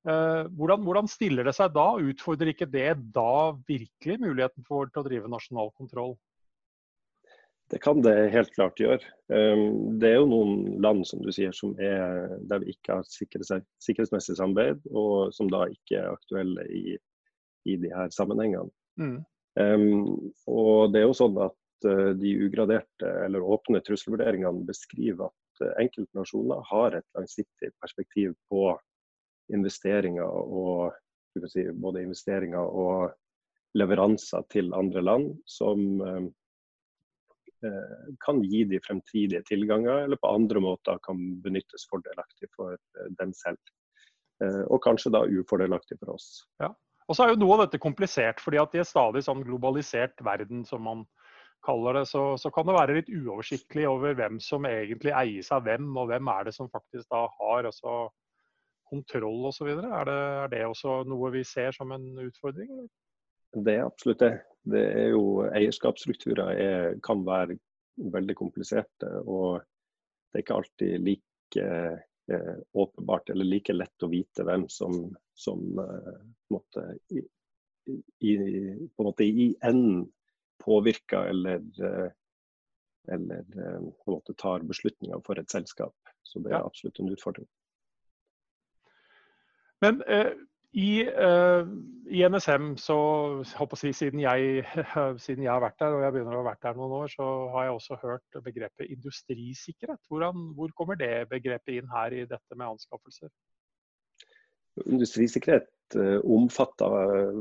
Uh, 0.08 0.48
hvordan, 0.56 0.80
hvordan, 0.84 1.08
stiller 1.08 1.44
det 1.44 1.54
seg 1.56 1.76
da? 1.76 1.86
Utfordrer 2.00 2.52
ikke 2.52 2.68
det 2.68 2.90
da 3.12 3.52
virkelig 3.68 4.20
muligheten 4.24 4.64
for 4.64 4.88
å 4.88 5.04
drive 5.04 5.28
nasjonal 5.32 5.68
kontroll? 5.76 6.16
Det 7.72 7.78
kan 7.78 8.02
det 8.02 8.28
helt 8.34 8.52
klart 8.54 8.80
gjøre. 8.80 9.00
Um, 9.32 9.96
det 10.00 10.10
er 10.10 10.18
jo 10.18 10.28
noen 10.28 10.56
land 10.84 11.06
som 11.08 11.22
du 11.24 11.30
sier, 11.32 11.52
som 11.56 11.72
er, 11.80 12.34
der 12.50 12.60
vi 12.60 12.74
ikke 12.74 12.98
har 12.98 13.06
sikkerhets, 13.08 13.54
sikkerhetsmessig 13.82 14.36
samarbeid, 14.36 14.82
og 14.92 15.32
som 15.36 15.48
da 15.52 15.64
ikke 15.72 16.02
er 16.02 16.12
aktuelle 16.12 16.66
i, 16.68 16.98
i 17.64 17.78
de 17.80 17.92
her 17.94 18.12
sammenhengene. 18.12 18.68
Mm. 19.00 19.16
Um, 19.54 20.32
og 20.50 20.92
det 20.92 21.00
er 21.00 21.08
jo 21.08 21.16
sånn 21.16 21.40
at 21.40 21.88
uh, 21.88 22.12
de 22.20 22.34
ugraderte 22.44 23.14
eller 23.24 23.48
åpne 23.56 23.80
trusselvurderingene 23.86 24.66
beskriver 24.68 25.30
at 25.30 25.32
enkeltnasjoner 25.54 25.84
enkelte 25.84 26.18
nasjoner 26.18 26.62
har 26.66 26.96
et 26.98 27.06
langsiktig 27.14 27.68
perspektiv 27.78 28.32
på 28.50 28.72
investeringer 29.54 30.26
og 30.26 30.96
si, 31.46 31.62
både 31.70 32.02
investeringer 32.02 32.58
og 32.66 33.12
leveranser 33.78 34.42
til 34.50 34.74
andre 34.74 35.02
land 35.06 35.28
som 35.46 35.84
um, 36.02 36.26
Eh, 36.26 36.43
kan 38.24 38.42
gi 38.44 38.64
de 38.68 38.80
fremtidige 38.82 39.42
tilganger, 39.48 40.04
eller 40.04 40.20
på 40.20 40.30
andre 40.30 40.62
måter 40.64 40.98
kan 41.04 41.20
benyttes 41.44 41.86
fordelaktig 41.90 42.50
for 42.56 42.76
eh, 42.76 43.10
dem 43.20 43.34
selv. 43.36 43.60
Eh, 44.42 44.62
og 44.68 44.82
kanskje 44.84 45.12
da 45.14 45.24
ufordelaktig 45.26 45.98
for 46.00 46.16
oss. 46.16 46.44
Ja. 46.62 46.72
Og 47.04 47.16
så 47.16 47.24
er 47.24 47.34
jo 47.34 47.42
noe 47.42 47.58
av 47.58 47.66
dette 47.66 47.82
komplisert, 47.82 48.40
fordi 48.40 48.60
at 48.62 48.74
i 48.74 48.80
en 48.80 48.88
stadig 48.88 49.24
sånn 49.26 49.44
globalisert 49.44 50.22
verden, 50.24 50.64
som 50.64 50.86
man 50.86 51.04
kaller 51.64 52.00
det, 52.00 52.06
så, 52.08 52.22
så, 52.40 52.50
kan 52.52 52.66
det 52.68 52.76
være 52.76 52.96
litt 52.98 53.10
uoversiktlig 53.12 53.86
over 53.88 54.16
hvem 54.16 54.38
som 54.40 54.64
egentlig 54.68 55.12
eies 55.16 55.50
av 55.52 55.64
hvem, 55.68 55.88
og 56.00 56.10
hvem 56.10 56.30
er 56.32 56.48
det 56.48 56.54
som 56.56 56.70
faktisk 56.72 57.08
da 57.12 57.24
har 57.38 57.68
altså, 57.68 58.08
kontroll 58.88 59.48
osv. 59.50 59.68
Er, 59.74 60.08
det, 60.08 60.18
er 60.44 60.52
det 60.52 60.64
også 60.68 61.02
noe 61.08 61.32
vi 61.34 61.44
ser 61.48 61.76
som 61.76 61.92
en 61.96 62.06
utfordring? 62.24 62.86
Det 63.54 63.78
er 63.78 63.86
absolutt 63.86 64.22
det. 64.24 64.34
Det 64.64 64.82
er 64.96 65.12
jo, 65.12 65.44
eierskapsstrukturer 65.50 66.56
er, 66.56 66.96
kan 67.04 67.24
være 67.26 67.58
veldig 68.14 68.36
kompliserte. 68.38 69.10
Og 69.28 69.60
det 70.32 70.40
er 70.40 70.44
ikke 70.44 70.58
alltid 70.58 71.04
like 71.04 71.64
eh, 71.64 72.56
åpenbart 72.72 73.30
eller 73.30 73.48
like 73.48 73.76
lett 73.76 74.06
å 74.06 74.10
vite 74.12 74.46
hvem 74.46 74.66
som, 74.72 75.06
som 75.36 75.80
eh, 75.84 76.16
måtte, 76.54 76.86
i, 77.12 77.22
i, 78.24 78.36
på 78.88 79.04
en 79.04 79.10
måte 79.10 79.28
i 79.28 79.50
enden 79.60 80.06
påvirker 80.64 81.28
eller, 81.34 81.60
eh, 81.84 82.08
eller 83.14 83.44
eh, 83.44 83.80
på 83.80 84.10
en 84.10 84.16
måte 84.16 84.34
tar 84.40 84.64
beslutninger 84.64 85.20
for 85.26 85.38
et 85.40 85.52
selskap. 85.52 85.94
Så 86.24 86.40
det 86.40 86.54
er 86.54 86.64
absolutt 86.64 86.98
en 87.00 87.12
utfordring. 87.12 87.46
Men 89.84 90.00
eh, 90.08 90.32
i, 90.74 91.04
uh, 91.06 91.62
I, 92.10 92.22
NSM, 92.26 92.72
så 92.82 92.96
håper 93.54 93.78
jeg, 93.86 93.94
siden, 93.94 94.20
jeg, 94.24 94.64
siden 95.24 95.46
jeg 95.46 95.52
har 95.52 95.62
vært 95.62 95.78
der, 95.78 95.94
og 95.94 96.02
jeg 96.02 96.14
begynner 96.16 96.34
å 96.34 96.42
ha 96.42 96.48
vært 96.48 96.64
der 96.66 96.78
noen 96.78 96.96
år, 96.98 97.12
så 97.12 97.28
har 97.54 97.68
jeg 97.68 97.76
også 97.76 97.98
hørt 98.02 98.38
begrepet 98.42 98.90
industrisikkerhet. 98.90 100.02
Hvordan, 100.10 100.48
hvor 100.58 100.74
kommer 100.74 100.98
det 100.98 101.28
begrepet 101.30 101.78
inn 101.78 101.90
her 101.94 102.16
i 102.18 102.24
dette 102.26 102.58
med 102.58 102.66
anskaffelser? 102.72 103.30
Industrisikkerhet 104.82 105.98
uh, 106.00 106.18
omfatter 106.26 106.98
uh, 106.98 107.40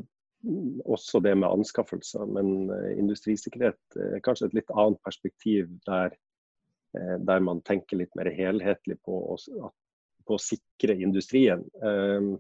også 0.86 1.24
det 1.26 1.34
med 1.40 1.50
anskaffelser, 1.50 2.30
men 2.30 2.68
industrisikkerhet 3.00 3.98
er 3.98 4.22
kanskje 4.26 4.52
et 4.52 4.58
litt 4.60 4.74
annet 4.76 5.00
perspektiv 5.08 5.70
der, 5.88 6.12
der 6.92 7.40
man 7.40 7.62
tenker 7.64 8.02
litt 8.02 8.12
mer 8.20 8.28
helhetlig 8.28 8.98
på 9.08 9.22
på 10.28 10.36
å 10.36 10.42
sikre 10.42 10.96
industrien. 11.00 11.64
Uh, 11.80 12.36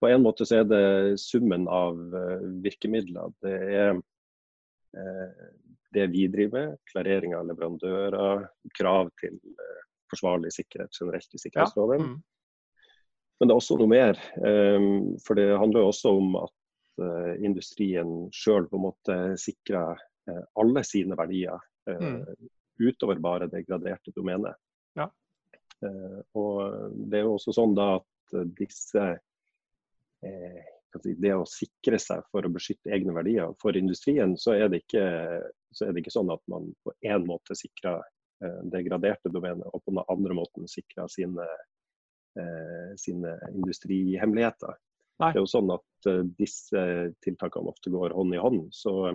på 0.00 0.08
en 0.08 0.22
måte 0.22 0.46
så 0.48 0.62
er 0.62 0.68
det 0.68 1.20
summen 1.20 1.66
av 1.68 1.98
uh, 2.14 2.40
virkemidler. 2.64 3.32
Det 3.44 3.52
er 3.52 3.92
uh, 3.98 5.48
det 5.94 6.06
vi 6.14 6.26
driver 6.32 6.70
med, 6.70 6.80
klarering 6.92 7.34
av 7.36 7.48
leverandører, 7.50 8.46
krav 8.78 9.10
til 9.20 9.36
uh, 9.36 9.82
forsvarlig 10.12 10.52
sikkerhet 10.56 10.96
generelt 10.96 11.36
i 11.36 11.42
sikkerhetsloven. 11.42 12.06
Ja. 12.06 12.12
Mm. 12.14 12.20
Men 13.40 13.48
det 13.48 13.54
er 13.54 13.60
også 13.62 13.76
noe 13.80 13.88
mer. 13.88 14.18
For 15.24 15.38
det 15.38 15.46
handler 15.56 15.80
jo 15.80 15.90
også 15.94 16.10
om 16.12 16.34
at 16.42 17.04
industrien 17.40 18.10
sjøl 18.36 18.66
på 18.68 18.76
en 18.76 18.82
måte 18.84 19.14
sikrer 19.40 19.96
alle 20.60 20.82
sine 20.84 21.16
verdier 21.16 21.56
mm. 21.88 22.18
utover 22.84 23.22
bare 23.24 23.48
det 23.48 23.62
graderte 23.64 24.12
domenet. 24.12 24.60
Ja. 24.98 25.06
og 26.36 26.92
det 27.08 27.22
er 27.22 27.24
jo 27.30 27.38
også 27.38 27.56
sånn 27.56 27.72
da 27.78 27.94
at 28.02 28.36
disse 28.60 29.06
Eh, 29.08 29.29
det 30.20 31.32
å 31.34 31.46
sikre 31.48 32.00
seg 32.02 32.24
for 32.32 32.44
å 32.44 32.52
beskytte 32.52 32.92
egne 32.94 33.14
verdier. 33.16 33.54
For 33.62 33.76
industrien 33.78 34.36
så 34.40 34.56
er 34.58 34.72
det 34.72 34.82
ikke, 34.84 35.04
er 35.40 35.92
det 35.92 36.02
ikke 36.02 36.14
sånn 36.14 36.32
at 36.34 36.42
man 36.50 36.70
på 36.84 36.94
én 37.06 37.24
måte 37.28 37.56
sikrer 37.58 38.02
eh, 38.44 38.60
det 38.72 38.84
graderte 38.88 39.32
domenet, 39.32 39.66
og 39.70 39.84
på 39.84 39.94
den 39.94 40.04
andre 40.04 40.36
måten 40.42 40.68
sikrer 40.70 41.08
sine, 41.12 41.46
eh, 42.40 42.92
sine 43.00 43.36
industrihemmeligheter. 43.54 44.76
Nei. 45.20 45.32
Det 45.32 45.40
er 45.40 45.44
jo 45.44 45.52
sånn 45.52 45.72
at 45.74 46.06
disse 46.38 46.82
tiltakene 47.20 47.68
ofte 47.68 47.92
går 47.92 48.14
hånd 48.16 48.32
i 48.32 48.40
hånd. 48.40 48.62
Så, 48.72 49.12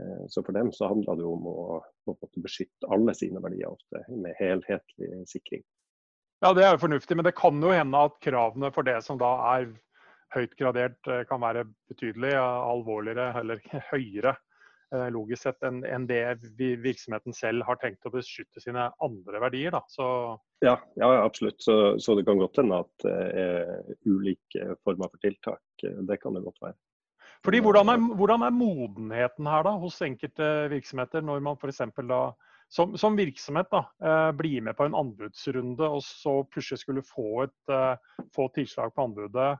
Eh, 0.00 0.26
så 0.28 0.42
for 0.42 0.52
dem 0.52 0.72
så 0.72 0.88
handler 0.88 1.18
det 1.18 1.26
om 1.26 1.46
å, 1.50 1.80
å 2.06 2.16
beskytte 2.40 2.88
alle 2.92 3.14
sine 3.16 3.42
verdier 3.42 3.72
ofte, 3.72 4.02
med 4.08 4.36
helhetlig 4.38 5.24
sikring. 5.30 5.64
Ja, 6.40 6.54
Det 6.56 6.64
er 6.64 6.74
jo 6.74 6.84
fornuftig, 6.86 7.16
men 7.16 7.26
det 7.26 7.36
kan 7.36 7.60
jo 7.60 7.72
hende 7.74 8.04
at 8.08 8.16
kravene 8.24 8.70
for 8.72 8.86
det 8.86 9.00
som 9.04 9.18
da 9.20 9.34
er 9.56 9.68
høyt 10.34 10.54
gradert, 10.58 11.00
eh, 11.08 11.24
kan 11.28 11.42
være 11.42 11.66
betydelig 11.90 12.34
alvorligere 12.36 13.32
eller 13.40 13.62
høyere 13.92 14.34
eh, 14.94 15.08
logisk 15.14 15.46
sett 15.46 15.66
enn 15.66 16.06
det 16.08 16.22
virksomheten 16.82 17.36
selv 17.36 17.66
har 17.68 17.80
tenkt 17.82 18.06
å 18.06 18.14
beskytte 18.14 18.62
sine 18.62 18.90
andre 19.02 19.42
verdier. 19.46 19.74
Da. 19.76 19.82
Så... 19.88 20.06
Ja, 20.64 20.76
ja, 21.00 21.10
absolutt. 21.22 21.60
Så, 21.62 21.98
så, 22.02 22.18
det 22.18 22.26
kan 22.28 22.40
godt 22.40 22.60
hende 22.62 22.82
at 22.84 23.06
det 23.06 23.16
er 23.46 23.74
ulike 24.06 24.76
former 24.84 25.10
for 25.10 25.22
tiltak. 25.24 25.64
Det 25.80 26.20
kan 26.22 26.36
det 26.36 26.46
godt 26.46 26.62
være. 26.62 26.78
Fordi 27.40 27.60
hvordan 27.64 27.88
er, 27.88 28.00
hvordan 28.20 28.42
er, 28.44 28.52
modenheten 28.52 29.46
her 29.48 29.64
da, 29.64 29.72
hos 29.80 29.96
enkelte 30.04 30.46
virksomheter, 30.68 31.22
når 31.24 31.40
man 31.44 31.56
f.eks. 31.56 31.80
da 32.04 32.24
som, 32.70 32.92
som, 32.98 33.16
virksomhet 33.16 33.70
da, 33.72 33.80
eh, 34.04 34.32
blir 34.36 34.62
med 34.62 34.76
på 34.78 34.86
en 34.86 34.94
anbudsrunde 34.94 35.88
og 35.88 36.04
så 36.06 36.36
plutselig 36.52 36.84
skulle 36.84 37.02
få, 37.02 37.46
et, 37.48 37.72
eh, 37.72 38.26
få 38.36 38.46
tilslag 38.54 38.94
på 38.94 39.08
anbudet 39.08 39.56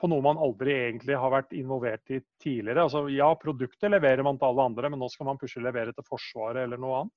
på 0.00 0.10
noe 0.12 0.24
man 0.24 0.40
aldri 0.42 0.74
egentlig 0.74 1.16
har 1.16 1.32
vært 1.32 1.54
involvert 1.56 2.12
i 2.12 2.20
tidligere. 2.42 2.84
Altså, 2.84 3.06
ja, 3.12 3.30
produktet 3.40 3.92
leverer 3.92 4.24
man 4.26 4.38
til 4.40 4.50
alle 4.50 4.66
andre, 4.70 4.90
men 4.92 5.00
nå 5.00 5.08
skal 5.12 5.30
man 5.30 5.40
pushe 5.40 5.62
levere 5.64 5.94
til 5.96 6.06
Forsvaret 6.06 6.66
eller 6.66 6.80
noe 6.80 7.02
annet? 7.02 7.16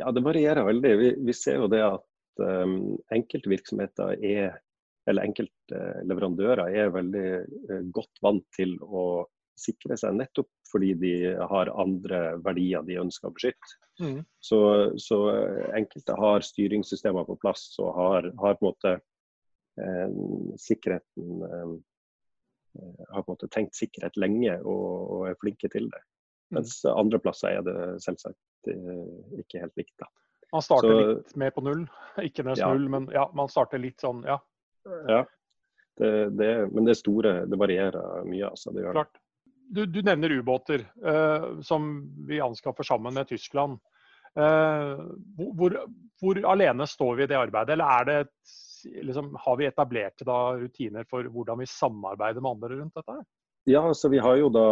Ja, 0.00 0.12
Det 0.12 0.22
varierer 0.24 0.66
veldig. 0.66 0.92
Vi, 1.00 1.10
vi 1.26 1.36
ser 1.36 1.62
jo 1.62 1.70
det 1.72 1.82
at 1.86 2.42
um, 2.42 2.94
enkelte 3.14 3.50
virksomheter 3.50 4.18
er 4.20 4.60
eller 5.04 5.26
enkelte 5.28 5.80
leverandører 6.08 6.70
er 6.72 6.92
veldig 6.94 7.28
uh, 7.68 7.80
godt 7.92 8.22
vant 8.24 8.44
til 8.56 8.78
å 8.80 9.24
sikre 9.58 9.96
seg, 9.98 10.16
nettopp 10.18 10.48
fordi 10.70 10.94
de 10.98 11.14
har 11.38 11.70
andre 11.78 12.20
verdier 12.42 12.82
de 12.86 12.98
ønsker 13.02 13.30
å 13.30 13.34
beskytte. 13.34 13.76
Mm. 14.02 14.24
Så, 14.42 14.58
så, 14.98 15.18
eh, 15.30 15.66
enkelte 15.78 16.16
har 16.18 16.42
styringssystemer 16.42 17.26
på 17.28 17.36
plass 17.38 17.68
og 17.78 17.92
har, 17.94 18.26
har 18.40 18.56
på 18.58 18.64
en 18.64 18.72
måte 18.72 18.94
sikkerheten 20.60 21.42
eh, 21.42 21.70
Har 23.10 23.22
på 23.22 23.32
en 23.32 23.36
måte 23.36 23.48
tenkt 23.50 23.74
sikkerhet 23.78 24.16
lenge 24.18 24.56
og, 24.62 25.28
er 25.28 25.38
flinke 25.40 25.70
til 25.70 25.88
det. 25.90 26.02
Mm. 26.50 26.60
Mens 26.60 26.76
andre 26.90 27.20
plasser 27.22 27.58
er 27.58 27.66
det 27.66 27.78
selvsagt 28.04 28.70
eh, 28.70 29.40
ikke 29.42 29.62
helt 29.62 29.76
likt. 29.80 29.94
da. 30.02 30.10
Man 30.54 30.62
starter 30.62 30.90
så, 30.90 31.06
litt 31.12 31.36
med 31.40 31.54
på 31.54 31.64
null, 31.66 31.86
ikke 32.28 32.44
nødvendigvis 32.44 32.64
ja. 32.64 32.72
null, 32.74 32.90
men 32.96 33.08
ja, 33.14 33.28
man 33.34 33.50
starter 33.50 33.82
litt 33.82 34.02
sånn, 34.02 34.22
ja. 34.28 34.38
Ja, 34.84 35.22
det, 35.96 36.10
det, 36.36 36.50
men 36.74 36.84
det 36.84 36.98
store, 36.98 37.44
det 37.48 37.58
varierer 37.58 38.26
mye. 38.28 38.50
Altså, 38.50 38.74
det 38.74 38.84
Klart. 38.90 39.18
Du, 39.74 39.86
du 39.86 40.02
nevner 40.04 40.30
ubåter, 40.30 40.84
eh, 41.06 41.46
som 41.64 41.88
vi 42.28 42.40
anskaffer 42.40 42.84
sammen 42.84 43.14
med 43.16 43.30
Tyskland. 43.30 43.78
Eh, 44.36 45.00
hvor, 45.56 45.76
hvor, 46.20 46.40
alene 46.50 46.86
står 46.90 47.16
vi 47.16 47.24
i 47.24 47.30
det 47.30 47.38
arbeidet, 47.38 47.76
eller 47.76 48.00
er 48.00 48.08
det 48.10 48.18
liksom, 48.84 49.32
har 49.40 49.56
vi 49.60 49.68
etablerte 49.68 50.26
da, 50.28 50.38
rutiner 50.58 51.06
for 51.10 51.26
hvordan 51.32 51.60
vi 51.62 51.70
samarbeider 51.70 52.44
med 52.44 52.56
andre 52.56 52.80
rundt 52.80 53.00
dette? 53.00 53.18
Ja, 53.70 53.80
altså 53.88 54.10
vi 54.12 54.18
har 54.20 54.36
jo 54.36 54.50
da 54.52 54.64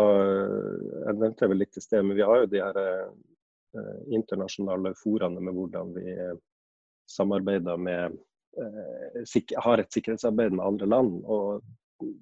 Jeg 1.07 1.14
nevnte 1.16 1.49
vel 1.49 1.62
litt 1.62 1.78
i 1.81 1.83
sted, 1.85 2.04
men 2.04 2.19
vi 2.19 2.26
har 2.26 2.42
jo 2.42 2.50
de 2.52 2.61
her 2.61 2.81
eh, 2.83 4.02
internasjonale 4.12 4.92
foraene 5.00 5.40
med 5.40 5.57
hvordan 5.57 5.95
vi 5.97 6.16
samarbeider 7.09 7.81
med 7.81 8.21
Eh, 8.61 9.61
har 9.64 9.81
et 9.81 9.92
sikkerhetsarbeid 9.92 10.52
med 10.52 10.64
andre 10.64 10.87
land. 10.87 11.25
og 11.25 11.62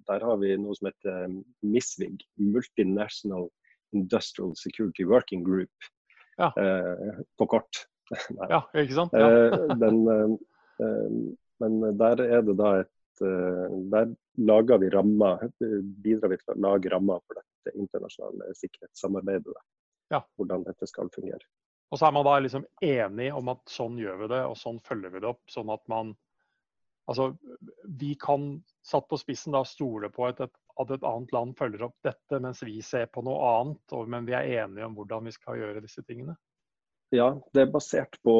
Der 0.07 0.21
har 0.21 0.37
vi 0.37 0.57
noe 0.61 0.77
som 0.77 0.91
heter 0.91 1.31
MISVIG, 1.63 2.23
Multinational 2.39 3.49
Industrial 3.97 4.53
Security 4.57 5.05
Working 5.05 5.43
Group, 5.45 5.73
ja. 6.39 6.53
eh, 6.61 7.23
på 7.39 7.47
kort. 7.47 7.87
ja, 8.51 8.61
ikke 8.75 8.95
sant? 8.95 9.17
Ja. 9.17 9.31
Eh, 9.31 9.77
den, 9.81 10.03
eh, 10.07 11.17
men 11.61 11.81
der 12.01 12.23
er 12.25 12.45
det 12.47 12.57
da 12.59 12.73
et 12.81 13.25
eh, 13.25 13.77
Der 13.93 14.15
lager 14.41 14.81
vi 14.81 14.91
rammer, 14.91 15.47
bidrar 15.61 16.33
vi 16.33 16.39
til 16.41 16.55
å 16.55 16.61
lage 16.69 16.93
rammer 16.93 17.21
for 17.27 17.41
dette 17.41 17.77
internasjonale 17.77 18.55
sikkerhetssamarbeidet. 18.57 19.61
Ja. 20.11 20.23
Hvordan 20.39 20.65
dette 20.67 20.89
skal 20.89 21.11
fungere. 21.15 21.45
Og 21.91 21.99
så 21.99 22.07
er 22.07 22.15
man 22.15 22.27
da 22.27 22.39
liksom 22.39 22.65
enig 22.87 23.31
om 23.35 23.51
at 23.51 23.63
sånn 23.71 23.99
gjør 23.99 24.23
vi 24.23 24.31
det, 24.33 24.43
og 24.47 24.59
sånn 24.59 24.79
følger 24.87 25.13
vi 25.13 25.23
det 25.23 25.31
opp. 25.33 25.43
Sånn 25.51 25.73
at 25.75 25.87
man 25.91 26.17
Altså, 27.11 27.33
vi 27.99 28.15
kan 28.15 28.61
satt 28.87 29.09
på 29.09 29.17
spissen 29.19 29.57
da 29.57 29.65
stole 29.67 30.13
på 30.15 30.29
at 30.29 30.45
et, 30.45 30.53
at 30.79 30.91
et 30.95 31.07
annet 31.09 31.33
land 31.35 31.57
følger 31.59 31.83
opp 31.89 31.97
dette, 32.07 32.39
mens 32.39 32.61
vi 32.63 32.77
ser 32.87 33.09
på 33.11 33.25
noe 33.27 33.49
annet. 33.49 33.83
Og, 33.97 34.07
men 34.13 34.29
vi 34.29 34.37
er 34.39 34.47
enige 34.63 34.87
om 34.87 34.95
hvordan 34.95 35.27
vi 35.27 35.33
skal 35.35 35.59
gjøre 35.59 35.83
disse 35.83 36.05
tingene. 36.07 36.37
Ja, 37.11 37.33
det 37.51 37.65
er 37.65 37.73
basert 37.75 38.15
på, 38.23 38.35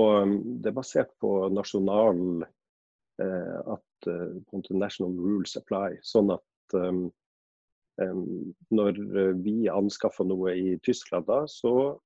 det 0.63 0.71
er 0.71 0.77
basert 0.77 1.11
på 1.19 1.33
nasjonal 1.51 2.45
eh, 2.47 2.53
at 3.21 4.09
uh, 4.11 4.77
national 4.77 5.13
rules 5.17 5.57
apply. 5.57 5.97
Sånn 6.07 6.33
at 6.35 6.77
um, 6.77 7.09
um, 8.03 8.55
når 8.71 9.01
vi 9.45 9.69
anskaffer 9.73 10.29
noe 10.29 10.55
i 10.57 10.79
Tyskland, 10.87 11.29
da, 11.29 11.45
så 11.51 11.99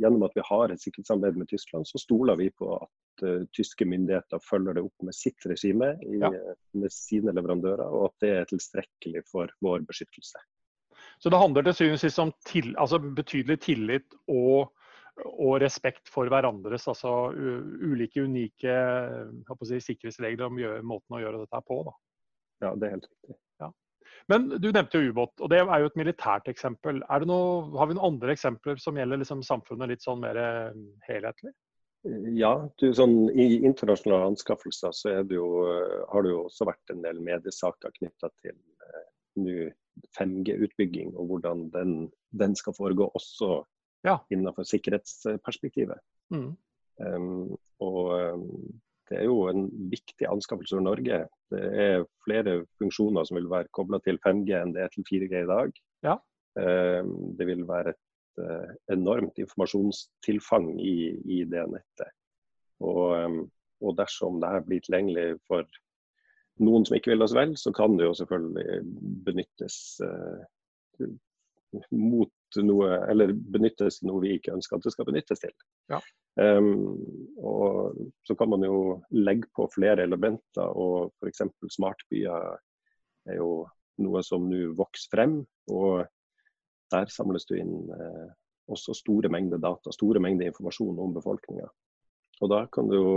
gjennom 0.00 0.24
at 0.26 0.34
vi 0.34 0.42
har 0.48 0.72
et 0.72 0.82
sikkerhetssamarbeid 0.82 1.38
med 1.38 1.50
Tyskland, 1.52 1.86
så 1.86 2.00
stoler 2.02 2.38
vi 2.40 2.50
på 2.50 2.72
at 2.76 3.26
uh, 3.26 3.44
tyske 3.54 3.86
myndigheter 3.86 4.42
følger 4.42 4.78
det 4.78 4.86
opp 4.88 5.06
med 5.06 5.16
sitt 5.16 5.46
regime 5.46 5.94
i, 6.02 6.18
ja. 6.22 6.32
med 6.74 6.92
sine 6.92 7.34
leverandører, 7.36 7.86
og 7.86 8.10
at 8.10 8.26
det 8.26 8.34
er 8.40 8.50
tilstrekkelig 8.50 9.24
for 9.30 9.52
vår 9.64 9.86
beskyttelse. 9.88 10.42
Så 11.22 11.30
det 11.30 11.38
handler 11.38 11.62
til 11.66 11.76
syvende 11.78 11.98
og 11.98 12.02
sist 12.02 12.22
om 12.22 12.32
til, 12.46 12.72
altså 12.80 12.98
betydelig 12.98 13.60
tillit 13.64 14.16
og, 14.28 14.72
og, 15.22 15.58
respekt 15.62 16.10
for 16.10 16.30
hverandres 16.32 16.88
altså 16.90 17.30
ulike 17.34 18.24
unike 18.24 18.74
si, 19.68 19.78
sikkerhetsregler 19.90 20.48
om 20.48 20.58
måten 20.88 21.18
å 21.18 21.22
gjøre 21.22 21.44
dette 21.44 21.60
på. 21.68 21.80
Da. 21.86 21.94
Ja, 22.66 22.74
det 22.74 22.88
er 22.88 22.96
helt 22.96 23.10
riktig. 23.10 23.38
Men 24.30 24.48
du 24.48 24.70
nevnte 24.72 25.00
jo 25.00 25.12
ubåt, 25.12 25.34
og 25.42 25.50
det 25.52 25.60
er 25.60 25.82
jo 25.82 25.90
et 25.90 25.98
militært 26.00 26.48
eksempel. 26.48 27.02
Noe, 27.28 27.66
har 27.76 27.90
vi 27.90 27.96
noen 27.96 28.14
andre 28.14 28.32
eksempler 28.32 28.80
som 28.80 28.96
gjelder 28.96 29.20
liksom 29.20 29.42
samfunnet 29.44 29.90
litt 29.90 30.04
sånn 30.04 30.22
mer 30.22 30.38
eh, 30.40 30.78
helhetlig? 31.08 31.52
Ja, 32.36 32.52
du, 32.80 32.86
sånn, 32.96 33.30
I 33.32 33.64
internasjonale 33.64 34.30
anskaffelser 34.32 34.92
så 34.96 35.14
det 35.28 35.38
jo, 35.38 35.48
eh, 35.68 36.00
har 36.10 36.24
det 36.24 36.32
jo 36.34 36.42
også 36.46 36.68
vært 36.68 36.94
en 36.94 37.04
del 37.04 37.20
mediesaker 37.24 37.92
knytta 37.98 38.32
til 38.44 38.56
eh, 38.56 39.72
5G-utbygging 40.16 41.14
og 41.14 41.32
hvordan 41.32 41.68
den, 41.74 41.94
den, 42.36 42.56
skal 42.58 42.76
foregå 42.76 43.10
også 43.16 43.62
ja. 44.04 44.18
innenfor 44.32 44.66
sikkerhetsperspektivet. 44.68 46.00
Mm. 46.34 46.50
Um, 47.02 47.56
og 47.82 48.00
um, 48.14 48.48
det 49.10 49.18
er 49.20 49.26
jo 49.28 49.48
en 49.50 49.66
viktig 49.92 50.28
anskaffelse 50.30 50.76
for 50.76 50.84
Norge. 50.84 51.24
Det 51.52 51.62
er 51.84 52.06
flere 52.24 52.60
funksjoner 52.80 53.26
som 53.26 53.38
vil 53.40 53.50
være 53.50 53.72
kobla 53.76 54.00
til 54.04 54.20
5G 54.24 54.56
enn 54.60 54.74
det 54.76 54.84
er 54.84 54.92
til 54.94 55.06
4G 55.08 55.44
i 55.44 55.50
dag. 55.50 55.80
Ja. 56.06 56.18
Um, 56.54 57.34
det 57.38 57.48
vil 57.50 57.64
være 57.68 57.94
et 57.94 58.44
uh, 58.44 58.70
enormt 58.92 59.40
informasjonstilfang 59.42 60.70
i, 60.80 60.96
i 61.38 61.42
det 61.48 61.66
nettet. 61.72 62.14
Og, 62.84 63.44
og 63.80 63.96
dersom 63.96 64.40
det 64.42 64.50
her 64.50 64.64
blir 64.66 64.82
tilgjengelig 64.82 65.38
for 65.48 65.68
noen 66.62 66.84
som 66.86 66.96
ikke 66.96 67.12
vil 67.12 67.24
oss 67.24 67.34
vel, 67.36 67.54
så 67.58 67.72
kan 67.74 67.96
det 67.98 68.08
jo 68.08 68.16
selvfølgelig 68.18 68.80
benyttes 69.26 69.76
uh, 70.04 71.06
mot 71.94 72.58
noe, 72.62 72.90
eller 73.10 73.32
benyttes 73.34 74.00
til 74.00 74.10
noe 74.10 74.22
vi 74.22 74.34
ikke 74.36 74.54
ønsker 74.54 74.78
at 74.78 74.86
det 74.86 74.92
skal 74.94 75.08
benyttes 75.08 75.42
til. 75.42 75.54
Ja. 75.90 76.00
Um, 76.34 76.98
og 77.38 77.98
så 78.26 78.36
kan 78.38 78.50
man 78.50 78.66
jo 78.66 79.00
legge 79.14 79.50
på 79.54 79.66
flere 79.74 80.06
elementer, 80.06 80.66
og 80.70 81.12
f.eks. 81.22 81.44
smartbyer 81.76 82.54
er 83.30 83.38
jo 83.40 83.64
noe 84.04 84.22
som 84.26 84.46
nå 84.50 84.72
vokser 84.78 85.10
frem. 85.14 85.38
Og 85.72 86.04
der 86.92 87.10
samles 87.10 87.46
det 87.48 87.62
inn 87.62 87.90
eh, 87.90 88.26
også 88.70 88.94
store 88.96 89.30
mengder 89.32 89.60
data, 89.62 89.92
store 89.94 90.22
mengder 90.22 90.50
informasjon 90.50 91.00
om 91.00 91.14
befolkninga. 91.16 91.66
Og 92.42 92.50
da 92.50 92.64
kan 92.72 92.90
du 92.90 92.96
jo, 92.96 93.12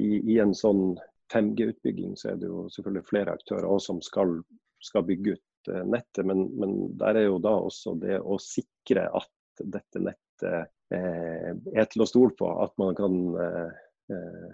i, 0.00 0.10
i 0.34 0.38
en 0.42 0.54
sånn 0.56 0.98
5G-utbygging, 1.32 2.16
så 2.16 2.32
er 2.32 2.40
det 2.40 2.48
jo 2.48 2.66
selvfølgelig 2.72 3.08
flere 3.08 3.34
aktører 3.36 3.68
også 3.68 3.92
som 3.92 4.00
skal, 4.04 4.38
skal 4.84 5.06
bygge 5.08 5.36
ut 5.36 5.40
eh, 5.40 5.47
nettet. 5.68 6.24
Men, 6.26 6.46
men, 6.58 6.74
der 7.00 7.20
er 7.20 7.28
jo 7.28 7.38
da 7.42 7.54
også 7.68 7.94
det 8.00 8.20
å 8.20 8.40
sikre 8.42 9.08
at 9.14 9.64
dette 9.64 10.02
nettet 10.02 10.72
Eh, 10.88 11.50
er 11.76 11.88
til 11.92 12.02
å 12.02 12.08
stole 12.08 12.32
på. 12.38 12.48
At 12.64 12.72
man 12.80 12.96
kan, 12.96 13.18
eh, 13.36 13.80
eh, 14.14 14.48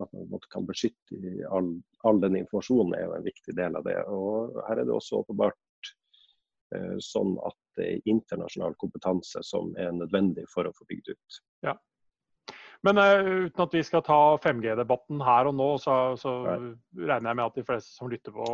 at 0.00 0.12
man 0.16 0.40
kan 0.50 0.66
beskytte 0.66 1.34
all, 1.50 1.74
all 2.08 2.20
den 2.22 2.38
informasjonen 2.40 2.96
er 2.96 3.04
jo 3.04 3.16
en 3.18 3.26
viktig 3.26 3.56
del 3.56 3.76
av 3.76 3.84
det. 3.84 3.98
Og 4.08 4.56
her 4.68 4.80
er 4.80 4.88
det 4.88 4.96
også 4.96 5.22
åpenbart 5.22 5.60
sånn 7.04 7.36
at 7.46 7.54
det 7.78 7.84
er 7.86 8.08
internasjonal 8.10 8.72
kompetanse 8.80 9.38
som 9.46 9.68
er 9.78 9.92
nødvendig 9.94 10.42
for 10.50 10.66
å 10.66 10.72
få 10.74 10.82
bygd 10.88 11.12
ut. 11.12 11.36
Ja. 11.62 11.76
Men 12.82 12.98
uh, 12.98 13.44
uten 13.46 13.62
at 13.62 13.76
vi 13.76 13.82
skal 13.86 14.02
ta 14.02 14.16
5G-debatten 14.42 15.22
her 15.22 15.52
og 15.52 15.54
nå, 15.54 15.68
så, 15.78 15.94
så 16.18 16.32
regner 16.42 17.30
jeg 17.30 17.38
med 17.38 17.44
at 17.44 17.60
de 17.60 17.66
fleste 17.68 17.94
som 17.94 18.10
lytter 18.10 18.34
på, 18.34 18.48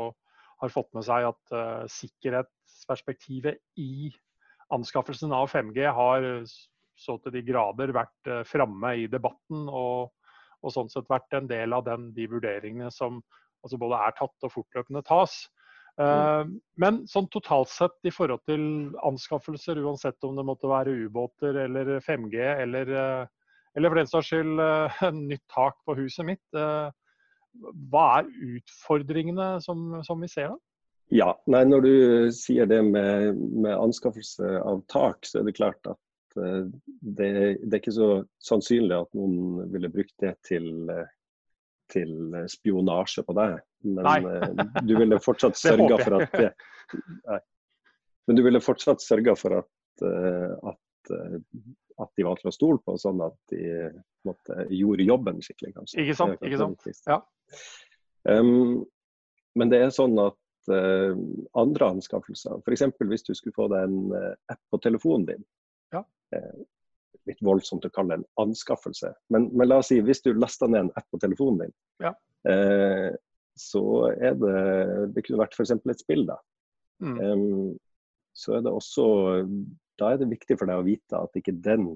har 0.61 0.73
fått 0.73 0.90
med 0.96 1.07
seg 1.07 1.29
at 1.31 1.55
uh, 1.57 1.85
sikkerhetsperspektivet 1.90 3.61
i 3.81 4.11
anskaffelsen 4.75 5.33
av 5.35 5.51
5G 5.51 5.87
har 5.90 6.27
så 7.01 7.16
til 7.25 7.35
de 7.35 7.42
grader 7.42 7.90
vært 7.96 8.29
framme 8.46 8.92
i 9.03 9.07
debatten. 9.11 9.64
og, 9.66 10.12
og 10.61 10.75
sånn 10.75 10.90
sett 10.92 11.09
vært 11.11 11.33
en 11.35 11.49
del 11.51 11.73
av 11.73 11.87
den, 11.87 12.11
de 12.14 12.27
vurderingene 12.31 12.90
som 12.94 13.23
altså 13.64 13.79
både 13.81 13.99
er 14.05 14.14
tatt 14.18 14.46
og 14.46 14.53
fortløpende 14.53 15.03
tas. 15.09 15.40
Mm. 16.01 16.55
Men 16.81 17.01
sånn 17.11 17.29
totalt 17.33 17.68
sett 17.73 18.09
i 18.09 18.12
forhold 18.14 18.44
til 18.49 18.62
anskaffelser, 19.05 19.81
uansett 19.85 20.23
om 20.25 20.38
det 20.38 20.46
måtte 20.49 20.70
være 20.70 20.94
ubåter 21.07 21.59
eller 21.64 21.96
5G 22.05 22.40
eller, 22.62 22.92
eller 23.77 23.92
for 23.92 24.01
den 24.01 24.12
saks 24.12 24.31
skyld 24.31 24.62
nytt 25.33 25.44
tak 25.53 25.77
på 25.85 25.96
huset 25.99 26.29
mitt, 26.31 26.46
hva 27.91 28.07
er 28.21 28.29
utfordringene 28.57 29.53
som, 29.65 30.01
som 30.07 30.21
vi 30.23 30.29
ser 30.31 30.53
da? 30.53 30.59
Ja, 31.11 31.33
nei, 31.51 31.65
Når 31.67 31.83
du 31.83 31.95
sier 32.35 32.69
det 32.71 32.81
med, 32.87 33.35
med, 33.35 33.73
anskaffelse 33.75 34.61
av 34.63 34.85
tak, 34.93 35.27
så 35.27 35.41
er 35.41 35.49
det 35.49 35.57
klart 35.57 35.91
at 35.91 35.99
uh, 36.39 36.69
det, 37.01 37.31
det, 37.65 37.73
er 37.73 37.81
ikke 37.81 37.97
så 37.97 38.11
sannsynlig 38.47 38.95
at 38.95 39.19
noen 39.19 39.73
ville 39.73 39.91
brukt 39.91 40.15
det 40.23 40.37
til, 40.47 40.69
uh, 40.87 41.09
til 41.91 42.15
spionasje 42.53 43.27
på 43.27 43.35
deg. 43.41 43.59
Men 43.91 44.29
uh, 44.29 44.63
du 44.87 44.95
ville 45.01 45.19
fortsatt 45.23 45.59
sørga 45.65 45.99
for 46.05 46.21
at 46.21 46.39
det, 46.39 46.53
nei. 47.27 47.41
Men 48.29 48.39
du 48.39 48.45
ville 48.47 48.63
fortsatt 48.63 49.03
sørga 49.03 49.35
for 49.35 49.57
at, 49.59 50.03
at, 50.71 51.11
at, 52.03 52.11
de 52.17 52.27
var 52.27 52.41
til 52.41 52.51
å 52.51 52.55
stole 52.55 52.83
på, 52.85 52.97
sånn 53.01 53.21
at 53.25 53.37
de 53.53 53.91
måtte, 54.29 54.67
gjorde 54.75 55.07
jobben 55.07 55.41
skikkelig, 55.45 55.75
kanskje. 55.79 56.03
Ikke 56.05 56.17
sant. 56.19 56.43
Ikke 56.47 56.61
sant? 56.61 56.89
Ja. 57.09 57.21
Um, 58.29 58.83
men 59.59 59.73
det 59.73 59.81
er 59.83 59.95
sånn 59.95 60.19
at 60.21 60.71
uh, 60.73 61.15
andre 61.59 61.93
anskaffelser, 61.97 62.61
f.eks. 62.65 62.85
hvis 62.99 63.27
du 63.27 63.33
skulle 63.35 63.57
få 63.57 63.71
deg 63.73 63.89
en 63.89 64.13
uh, 64.15 64.35
app 64.53 64.61
på 64.73 64.81
telefonen 64.85 65.27
din. 65.33 65.49
Ja. 65.95 66.05
Uh, 66.35 66.63
litt 67.29 67.43
voldsomt 67.45 67.85
å 67.85 67.93
kalle 67.93 68.15
det 68.15 68.23
en 68.23 68.47
anskaffelse, 68.49 69.13
men, 69.35 69.51
men, 69.53 69.69
la 69.69 69.81
oss 69.83 69.91
si 69.93 70.01
hvis 70.05 70.23
du 70.25 70.33
lasta 70.35 70.69
ned 70.71 70.87
en 70.87 70.95
app 70.97 71.07
på 71.13 71.21
telefonen 71.21 71.67
din, 71.67 71.75
ja. 72.01 72.15
så 73.61 73.83
er 74.15 74.39
det 74.41 74.63
Det 75.13 75.23
kunne 75.27 75.43
vært 75.43 75.59
f.eks. 75.59 75.75
et 75.77 76.01
spill, 76.01 76.25
da. 76.31 76.39
Mm. 77.05 77.19
Um, 77.21 77.75
så 78.33 78.57
er 78.57 78.65
det 78.65 78.73
også 78.73 79.05
Da 80.01 80.13
er 80.13 80.21
det 80.21 80.31
viktig 80.31 80.57
for 80.59 80.71
deg 80.71 80.81
å 80.81 80.87
vite 80.87 81.21
at 81.21 81.37
ikke 81.37 81.59
den 81.61 81.93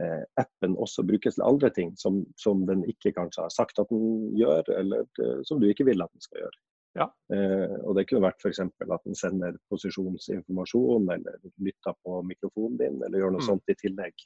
Eh, 0.00 0.22
appen 0.40 0.76
også 0.80 1.02
brukes 1.04 1.36
til 1.36 1.44
andre 1.44 1.68
ting 1.76 1.90
som, 1.98 2.22
som, 2.40 2.62
den 2.68 2.86
ikke 2.88 3.12
kanskje 3.12 3.42
har 3.44 3.52
sagt 3.52 3.80
at 3.82 3.90
den 3.90 4.30
gjør, 4.38 4.62
eller 4.78 5.02
eh, 5.20 5.40
som 5.44 5.60
du 5.60 5.66
ikke 5.68 5.84
vil 5.88 6.00
at 6.00 6.12
den 6.14 6.24
skal 6.24 6.44
gjøre. 6.44 6.60
Ja. 6.96 7.06
Eh, 7.34 7.74
og 7.82 7.98
Det 7.98 8.06
kunne 8.08 8.24
vært 8.24 8.40
f.eks. 8.40 8.62
at 8.62 9.04
den 9.04 9.18
sender 9.18 9.58
posisjonsinformasjon, 9.68 11.10
eller 11.16 11.36
lytter 11.60 11.98
på 12.06 12.22
mikrofonen 12.30 12.78
din, 12.80 12.96
eller 13.02 13.20
gjør 13.20 13.34
noe 13.34 13.44
mm. 13.44 13.48
sånt 13.50 13.74
i 13.74 13.76
tillegg. 13.82 14.24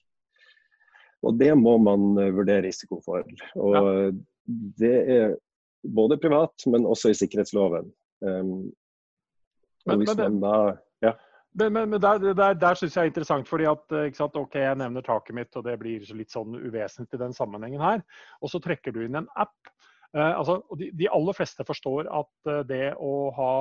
Og 1.24 1.40
Det 1.40 1.50
må 1.58 1.74
man 1.82 2.06
eh, 2.22 2.30
vurdere 2.36 2.68
risiko 2.68 3.00
for. 3.02 3.26
Og 3.58 3.74
ja. 3.74 4.14
Det 4.78 4.96
er 5.08 5.30
både 5.96 6.20
privat, 6.20 6.66
men 6.68 6.86
også 6.86 7.10
i 7.10 7.16
sikkerhetsloven. 7.16 7.86
Um, 8.20 8.68
men, 9.88 9.94
og 9.94 10.02
hvis 10.02 10.10
men 10.18 10.36
man 10.36 10.42
da 10.42 10.56
ja. 11.00 11.12
Men, 11.54 11.72
men, 11.72 11.90
men 11.92 12.02
der, 12.02 12.18
der, 12.34 12.56
der 12.58 12.78
syns 12.78 12.96
jeg 12.96 13.06
er 13.06 13.12
interessant, 13.12 13.46
fordi 13.46 13.68
at 13.70 13.92
sant, 14.18 14.36
OK, 14.40 14.56
jeg 14.58 14.78
nevner 14.80 15.04
taket 15.06 15.36
mitt, 15.38 15.54
og 15.54 15.62
det 15.68 15.76
blir 15.78 16.02
litt 16.18 16.34
sånn 16.34 16.56
uvesentlig 16.58 17.20
i 17.20 17.22
den 17.22 17.36
sammenhengen 17.36 17.82
her. 17.84 18.02
Og 18.42 18.50
så 18.50 18.58
trekker 18.62 18.94
du 18.94 19.04
inn 19.04 19.20
en 19.20 19.30
app. 19.38 19.54
Eh, 20.14 20.32
altså, 20.38 20.60
de, 20.78 20.90
de, 20.94 21.08
aller 21.10 21.34
fleste 21.34 21.66
forstår 21.66 22.06
at 22.14 22.50
eh, 22.50 22.60
det 22.68 22.84
å 23.02 23.12
ha 23.34 23.52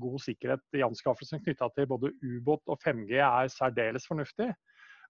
god 0.00 0.20
sikkerhet 0.24 0.78
i 0.78 0.84
anskaffelsen 0.84 1.42
knytta 1.44 1.68
til 1.76 1.88
både 1.90 2.14
ubåt 2.20 2.64
og 2.72 2.80
5G 2.80 3.18
er 3.20 3.50
særdeles 3.52 4.08
fornuftig. 4.08 4.48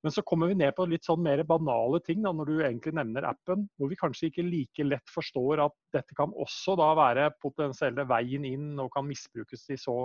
Men 0.02 0.10
så 0.10 0.24
kommer 0.26 0.50
vi 0.50 0.56
ned 0.58 0.74
på 0.74 0.88
litt 0.90 1.06
sånn 1.06 1.22
mer 1.22 1.44
banale 1.46 2.00
ting 2.02 2.24
da, 2.24 2.32
når 2.34 2.48
du 2.50 2.56
egentlig 2.56 2.96
nevner 2.98 3.28
appen, 3.28 3.68
hvor 3.78 3.92
vi 3.92 3.98
kanskje 4.00 4.32
ikke 4.32 4.46
like 4.48 4.86
lett 4.88 5.14
forstår 5.14 5.62
at 5.62 5.76
dette 5.94 6.18
kan 6.18 6.34
også 6.34 6.74
da 6.80 6.88
være 6.98 7.28
potensielle 7.42 8.06
veien 8.10 8.46
inn 8.48 8.72
og 8.82 8.90
kan 8.96 9.06
misbrukes 9.06 9.68
i 9.70 9.78
så 9.78 9.96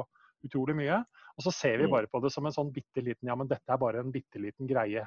utrolig 0.46 0.76
mye. 0.78 1.00
Og 1.38 1.46
så 1.46 1.54
ser 1.54 1.78
vi 1.82 1.88
mm. 1.88 1.94
bare 1.94 2.10
på 2.12 2.22
det 2.24 2.32
som 2.34 2.46
en 2.48 2.56
sånn 2.56 2.74
bitte 2.74 3.04
liten 3.06 3.30
Ja, 3.30 3.38
men 3.38 3.50
dette 3.50 3.74
er 3.74 3.82
bare 3.82 4.02
en 4.02 4.14
bitte 4.14 4.42
liten 4.42 4.70
greie. 4.70 5.06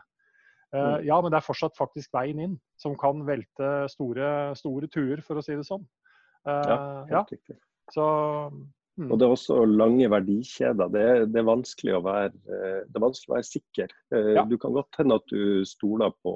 Uh, 0.70 1.00
ja, 1.02 1.16
men 1.18 1.32
det 1.32 1.40
er 1.40 1.46
fortsatt 1.46 1.74
faktisk 1.78 2.12
veien 2.14 2.38
inn 2.44 2.52
som 2.78 2.94
kan 2.98 3.24
velte 3.26 3.70
store, 3.90 4.52
store 4.58 4.86
tuer, 4.92 5.22
for 5.26 5.40
å 5.40 5.42
si 5.42 5.56
det 5.58 5.66
sånn. 5.66 5.82
Uh, 6.46 6.62
ja, 6.70 6.76
helt 7.10 7.32
riktig. 7.34 7.56
Så, 7.90 8.04
mm. 8.94 9.08
Og 9.08 9.18
det 9.18 9.26
er 9.26 9.34
også 9.34 9.58
lange 9.66 10.06
verdikjeder. 10.12 10.94
Det 10.94 11.02
er, 11.02 11.26
det 11.26 11.42
er, 11.42 11.48
vanskelig, 11.48 11.96
å 11.98 12.04
være, 12.06 12.30
det 12.86 12.94
er 12.94 13.06
vanskelig 13.06 13.32
å 13.32 13.36
være 13.40 13.50
sikker. 13.50 13.96
Uh, 14.14 14.32
ja. 14.38 14.46
Du 14.46 14.54
kan 14.62 14.78
godt 14.78 15.02
hende 15.02 15.18
at 15.18 15.26
du 15.34 15.66
stoler 15.68 16.14
på 16.22 16.34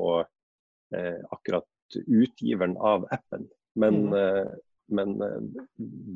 akkurat 1.34 1.96
utgiveren 2.06 2.76
av 2.78 3.02
appen, 3.10 3.48
men 3.82 3.96
mm 4.12 4.54
men 4.92 5.14
eh, 5.22 5.64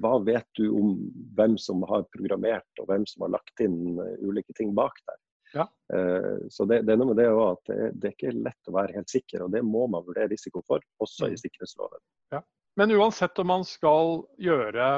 hva 0.02 0.18
vet 0.24 0.48
du 0.58 0.68
om 0.76 0.92
hvem 1.36 1.56
som 1.60 1.82
har 1.88 2.06
programmert 2.12 2.82
og 2.82 2.90
hvem 2.90 3.06
som 3.08 3.24
har 3.26 3.34
lagt 3.38 3.64
inn 3.64 3.98
eh, 4.02 4.14
ulike 4.24 4.54
ting 4.58 4.74
bak 4.76 5.00
der? 5.06 5.18
Ja. 5.54 5.66
Eh, 5.94 6.48
så 6.52 6.66
det, 6.68 6.82
det, 6.84 6.92
er 6.92 7.00
noe 7.00 7.12
med 7.12 7.20
det 7.20 7.28
at 7.32 7.70
det, 7.70 7.78
det, 7.96 8.10
er 8.10 8.16
ikke 8.16 8.34
lett 8.36 8.70
å 8.70 8.76
være 8.76 8.98
helt 8.98 9.12
sikker, 9.12 9.44
og 9.46 9.54
det 9.54 9.62
må 9.64 9.86
man 9.90 10.04
vurdere 10.06 10.30
risiko 10.32 10.62
for, 10.66 10.84
også 11.02 11.30
i 11.30 11.36
mm. 11.36 11.42
sikkerhetsloven. 11.44 12.02
Ja. 12.34 12.42
Men 12.78 12.92
uansett 12.94 13.38
om 13.40 13.48
man 13.50 13.64
skal 13.66 14.20
gjøre, 14.42 14.88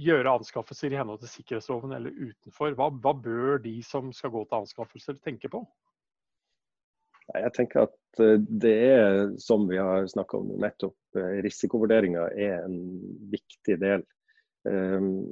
gjøre 0.00 0.34
anskaffelser 0.40 0.92
i 0.92 0.98
henhold 1.00 1.22
til 1.22 1.32
sikkerhetsloven 1.36 1.94
eller 1.96 2.16
utenfor, 2.16 2.74
hva, 2.78 2.90
hva 2.90 3.14
bør 3.14 3.62
de 3.62 3.78
som 3.86 4.10
skal 4.16 4.34
gå 4.34 4.44
til 4.48 4.64
anskaffelser 4.64 5.22
tenke 5.22 5.52
på? 5.52 5.62
Jeg 7.38 7.52
tenker 7.54 7.86
at 7.86 8.22
eh, 8.22 8.38
det 8.40 8.76
er, 8.86 9.18
som 9.42 9.68
vi 9.70 9.78
har 9.78 10.06
snakka 10.10 10.40
om 10.40 10.54
nettopp, 10.62 10.96
eh, 11.18 11.38
risikovurderinger 11.44 12.34
er 12.34 12.64
en 12.64 12.80
viktig 13.30 13.76
del. 13.82 14.04
Ehm, 14.68 15.30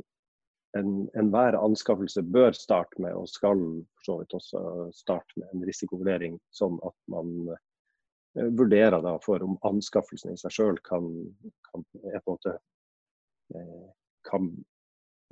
enhver 0.78 1.56
en 1.56 1.64
anskaffelse 1.70 2.22
bør 2.22 2.54
starte 2.54 3.00
med, 3.02 3.16
og 3.16 3.28
skal 3.30 3.58
for 3.96 4.04
så 4.04 4.16
vidt 4.20 4.36
også 4.36 4.60
starte 4.94 5.40
med, 5.40 5.48
en 5.54 5.64
risikovurdering, 5.66 6.38
sånn 6.54 6.78
at 6.86 6.96
man 7.10 7.32
eh, 7.56 8.50
vurderer 8.54 9.02
da 9.02 9.16
for 9.24 9.42
om 9.42 9.56
anskaffelsen 9.66 10.36
i 10.36 10.40
seg 10.40 10.54
sjøl 10.54 10.82
kan, 10.86 11.08
kan, 11.70 11.86
kan, 14.28 14.50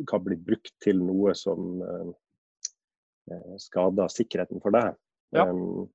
kan, 0.09 0.25
bli 0.25 0.39
brukt 0.41 0.73
til 0.83 1.05
noe 1.05 1.37
som 1.37 1.85
skader 3.61 4.11
sikkerheten 4.11 4.63
for 4.65 4.75
deg. 4.75 4.97
Ja. 5.37 5.45
Um, 5.51 5.87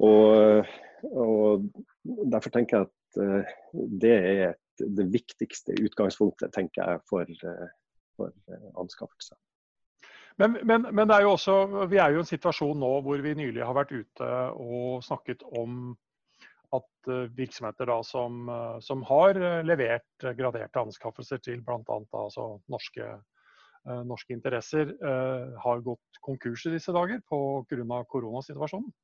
og, 0.00 0.66
og, 1.10 1.68
Derfor 2.32 2.52
tenker 2.54 2.78
jeg 2.78 2.86
at 2.88 3.20
uh, 3.20 3.54
det 4.00 4.12
er 4.16 4.38
et, 4.48 4.82
det 4.96 5.04
viktigste 5.12 5.74
utgangspunktet 5.84 6.52
tenker 6.54 6.80
jeg, 6.80 7.00
for, 7.10 7.28
uh, 7.44 7.66
for 8.16 8.32
uh, 8.48 8.70
anskaffelser. 8.80 9.36
Men, 10.40 10.56
men, 10.64 10.86
men, 10.88 11.04
det 11.10 11.18
er 11.18 11.26
jo 11.26 11.34
også, 11.34 11.56
vi 11.90 11.98
er 12.00 12.14
jo 12.14 12.22
i 12.22 12.24
en 12.24 12.30
situasjon 12.30 12.78
nå 12.80 12.92
hvor 13.04 13.20
vi 13.20 13.34
nylig 13.36 13.60
har 13.60 13.76
vært 13.76 13.92
ute 13.92 14.28
og 14.56 15.04
snakket 15.04 15.44
om 15.60 15.92
at 16.72 17.10
virksomheter 17.36 17.90
da, 17.90 17.98
som, 18.06 18.46
som, 18.80 19.02
har 19.10 19.36
levert 19.66 20.24
graderte 20.38 20.80
anskaffelser 20.80 21.42
til 21.44 21.60
bl.a. 21.66 21.82
Altså 22.14 22.46
norske, 22.70 23.08
norske 24.06 24.32
interesser, 24.32 24.94
har 25.64 25.84
gått 25.84 26.22
konkurs 26.24 26.64
i 26.70 26.72
disse 26.76 26.94
dager 26.94 27.20
pga. 27.26 28.00
koronasituasjonen. 28.14 28.94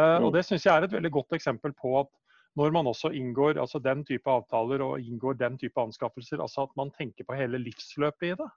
Eh, 0.00 0.18
og 0.24 0.32
Det 0.34 0.44
syns 0.46 0.66
jeg 0.66 0.72
er 0.72 0.86
et 0.86 0.96
veldig 0.96 1.12
godt 1.12 1.36
eksempel 1.36 1.74
på 1.76 1.94
at 2.00 2.10
når 2.58 2.74
man 2.74 2.88
også 2.88 3.12
inngår 3.16 3.60
altså 3.60 3.80
den 3.80 4.02
type 4.04 4.28
avtaler 4.28 4.82
og 4.84 5.00
inngår 5.00 5.38
den 5.40 5.56
type 5.60 5.80
anskaffelser, 5.80 6.40
altså 6.40 6.66
at 6.66 6.74
man 6.76 6.92
tenker 6.92 7.24
på 7.24 7.36
hele 7.36 7.60
livsløpet 7.60 8.28
i 8.28 8.34
det. 8.36 8.50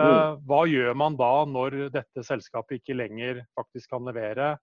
Uh, 0.00 0.38
hva 0.48 0.64
gjør 0.70 0.94
man 0.96 1.16
da 1.18 1.44
når 1.46 1.76
dette 1.92 2.24
selskapet 2.24 2.78
ikke 2.78 2.96
lenger 2.96 3.42
faktisk 3.58 3.90
kan 3.92 4.06
levere, 4.06 4.54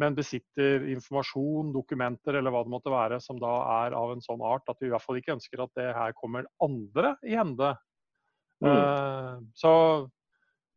men 0.00 0.16
besitter 0.16 0.88
informasjon, 0.90 1.70
dokumenter 1.72 2.38
eller 2.40 2.52
hva 2.52 2.64
det 2.64 2.72
måtte 2.72 2.92
være 2.92 3.20
som 3.22 3.38
da 3.40 3.52
er 3.84 3.96
av 3.96 4.14
en 4.14 4.24
sånn 4.24 4.42
art 4.44 4.68
at 4.72 4.80
vi 4.80 4.88
i 4.88 4.92
hvert 4.92 5.04
fall 5.04 5.20
ikke 5.20 5.36
ønsker 5.36 5.62
at 5.62 5.72
det 5.78 5.88
her 5.96 6.16
kommer 6.18 6.48
andre 6.64 7.14
i 7.28 7.36
hende. 7.38 7.74
Uh, 8.64 9.40
så, 9.56 9.72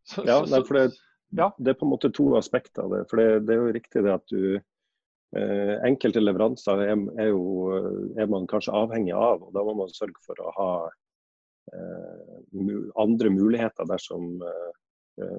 så, 0.08 0.24
ja, 0.28 0.40
så, 0.46 0.62
for 0.68 0.80
det, 0.80 0.88
ja. 1.30 1.50
Det 1.58 1.74
er 1.74 1.80
på 1.80 1.88
en 1.88 1.94
måte 1.96 2.12
to 2.14 2.30
aspekter 2.38 2.86
av 2.86 2.94
det. 2.94 3.02
For 3.10 3.22
det, 3.22 3.46
det 3.48 3.56
er 3.56 3.62
jo 3.62 3.76
riktig 3.76 4.04
det 4.06 4.14
at 4.14 4.26
du 4.32 4.44
eh, 4.56 5.74
Enkelte 5.88 6.24
leveranser 6.24 6.84
er, 6.86 6.94
er, 7.18 7.32
jo, 7.32 7.80
er, 8.16 8.30
man 8.32 8.48
kanskje 8.52 8.76
avhengig 8.76 9.16
av, 9.18 9.44
og 9.44 9.56
da 9.56 9.66
må 9.66 9.76
man 9.82 9.94
sørge 9.94 10.22
for 10.26 10.40
å 10.42 10.54
ha 10.60 10.70
eh, 11.74 12.86
andre 13.02 13.34
muligheter 13.34 13.90
dersom 13.90 14.38
eh, 14.46 14.72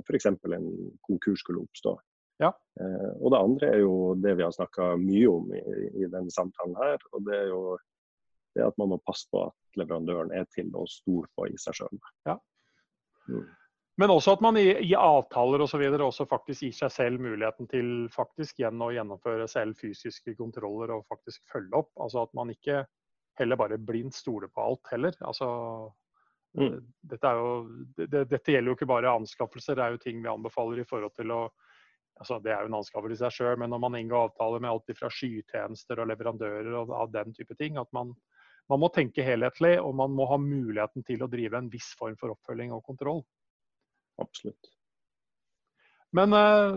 f.eks. 0.03 0.29
en 0.33 0.71
konkurs 1.07 1.45
skulle 1.45 1.65
oppstå. 1.65 1.97
Ja. 2.43 2.53
Eh, 2.81 3.13
og 3.21 3.33
det 3.33 3.43
andre 3.43 3.69
er 3.73 3.85
jo 3.85 4.15
det 4.21 4.37
vi 4.37 4.45
har 4.45 4.55
snakka 4.55 4.95
mye 5.01 5.29
om 5.31 5.53
i, 5.57 5.63
i 6.03 6.09
denne 6.13 6.33
samtalen 6.33 6.77
her. 6.81 6.99
og 7.13 7.25
det 7.29 7.39
er 7.39 7.53
jo 7.53 7.63
det 8.57 8.65
at 8.65 8.77
man 8.81 8.95
må 8.95 8.99
passe 9.05 9.29
på 9.33 9.47
at 9.49 9.81
leverandøren 9.81 10.33
er 10.33 10.47
til 10.55 10.73
å 10.77 10.87
stole 10.89 11.29
på 11.37 11.49
i 11.51 11.57
seg 11.61 11.77
sjøl. 11.81 11.97
Ja. 12.29 12.37
Mm. 13.29 13.47
Men 13.97 14.13
også 14.13 14.35
at 14.37 14.43
man 14.45 14.59
i, 14.61 14.67
i 14.85 14.93
avtaler 14.99 15.63
og 15.65 15.71
så 15.71 15.79
videre 15.81 16.05
også 16.05 16.27
faktisk 16.29 16.67
gir 16.67 16.75
seg 16.77 16.93
selv 16.93 17.23
muligheten 17.25 17.69
til 17.71 17.87
faktisk 18.13 18.61
igjen 18.61 18.83
å 18.85 18.91
gjennomføre 18.93 19.47
selv 19.49 19.79
fysiske 19.81 20.35
kontroller 20.37 20.93
og 20.99 21.07
faktisk 21.09 21.41
følge 21.53 21.81
opp. 21.81 21.95
Altså 21.97 22.27
at 22.27 22.35
man 22.37 22.53
ikke 22.53 22.83
heller 23.41 23.61
bare 23.61 23.79
blindt 23.81 24.17
stoler 24.17 24.53
på 24.53 24.65
alt 24.65 24.93
heller. 24.93 25.17
Altså, 25.25 25.49
mm. 26.61 26.77
dette, 27.09 27.33
jo, 27.39 27.49
det, 27.97 28.27
dette, 28.29 28.53
gjelder 28.53 28.73
jo 28.73 28.77
ikke 28.77 28.91
bare 28.91 29.17
anskaffelser, 29.17 29.79
det 29.79 29.87
er 29.87 29.97
jo 29.97 30.03
ting 30.05 30.21
vi 30.21 30.33
anbefaler 30.33 30.83
i 30.83 30.89
forhold 30.89 31.17
til 31.17 31.33
å 31.37 31.47
altså 32.17 32.39
Det 32.41 32.49
er 32.49 32.63
jo 32.65 32.71
en 32.71 32.79
anskaffelse 32.79 33.13
i 33.13 33.21
seg 33.21 33.35
sjøl, 33.35 33.59
men 33.61 33.69
når 33.69 33.81
man 33.83 33.97
inngår 33.99 34.31
avtaler 34.31 34.63
med 34.65 34.71
alt 34.71 34.93
fra 34.97 35.11
skytjenester 35.13 36.01
og 36.01 36.09
leverandører 36.09 36.71
og 36.79 36.93
av 36.97 37.11
den 37.13 37.35
type 37.37 37.53
ting, 37.61 37.77
at 37.77 37.91
man, 37.93 38.15
man 38.73 38.81
må 38.81 38.89
tenke 38.89 39.25
helhetlig 39.27 39.75
og 39.83 39.93
man 39.99 40.15
må 40.17 40.25
ha 40.31 40.39
muligheten 40.41 41.05
til 41.05 41.21
å 41.21 41.29
drive 41.29 41.61
en 41.61 41.69
viss 41.69 41.91
form 41.99 42.17
for 42.17 42.33
oppfølging 42.33 42.73
og 42.73 42.81
kontroll. 42.89 43.21
Absolutt. 44.23 44.73
Men 46.17 46.33
eh, 46.37 46.77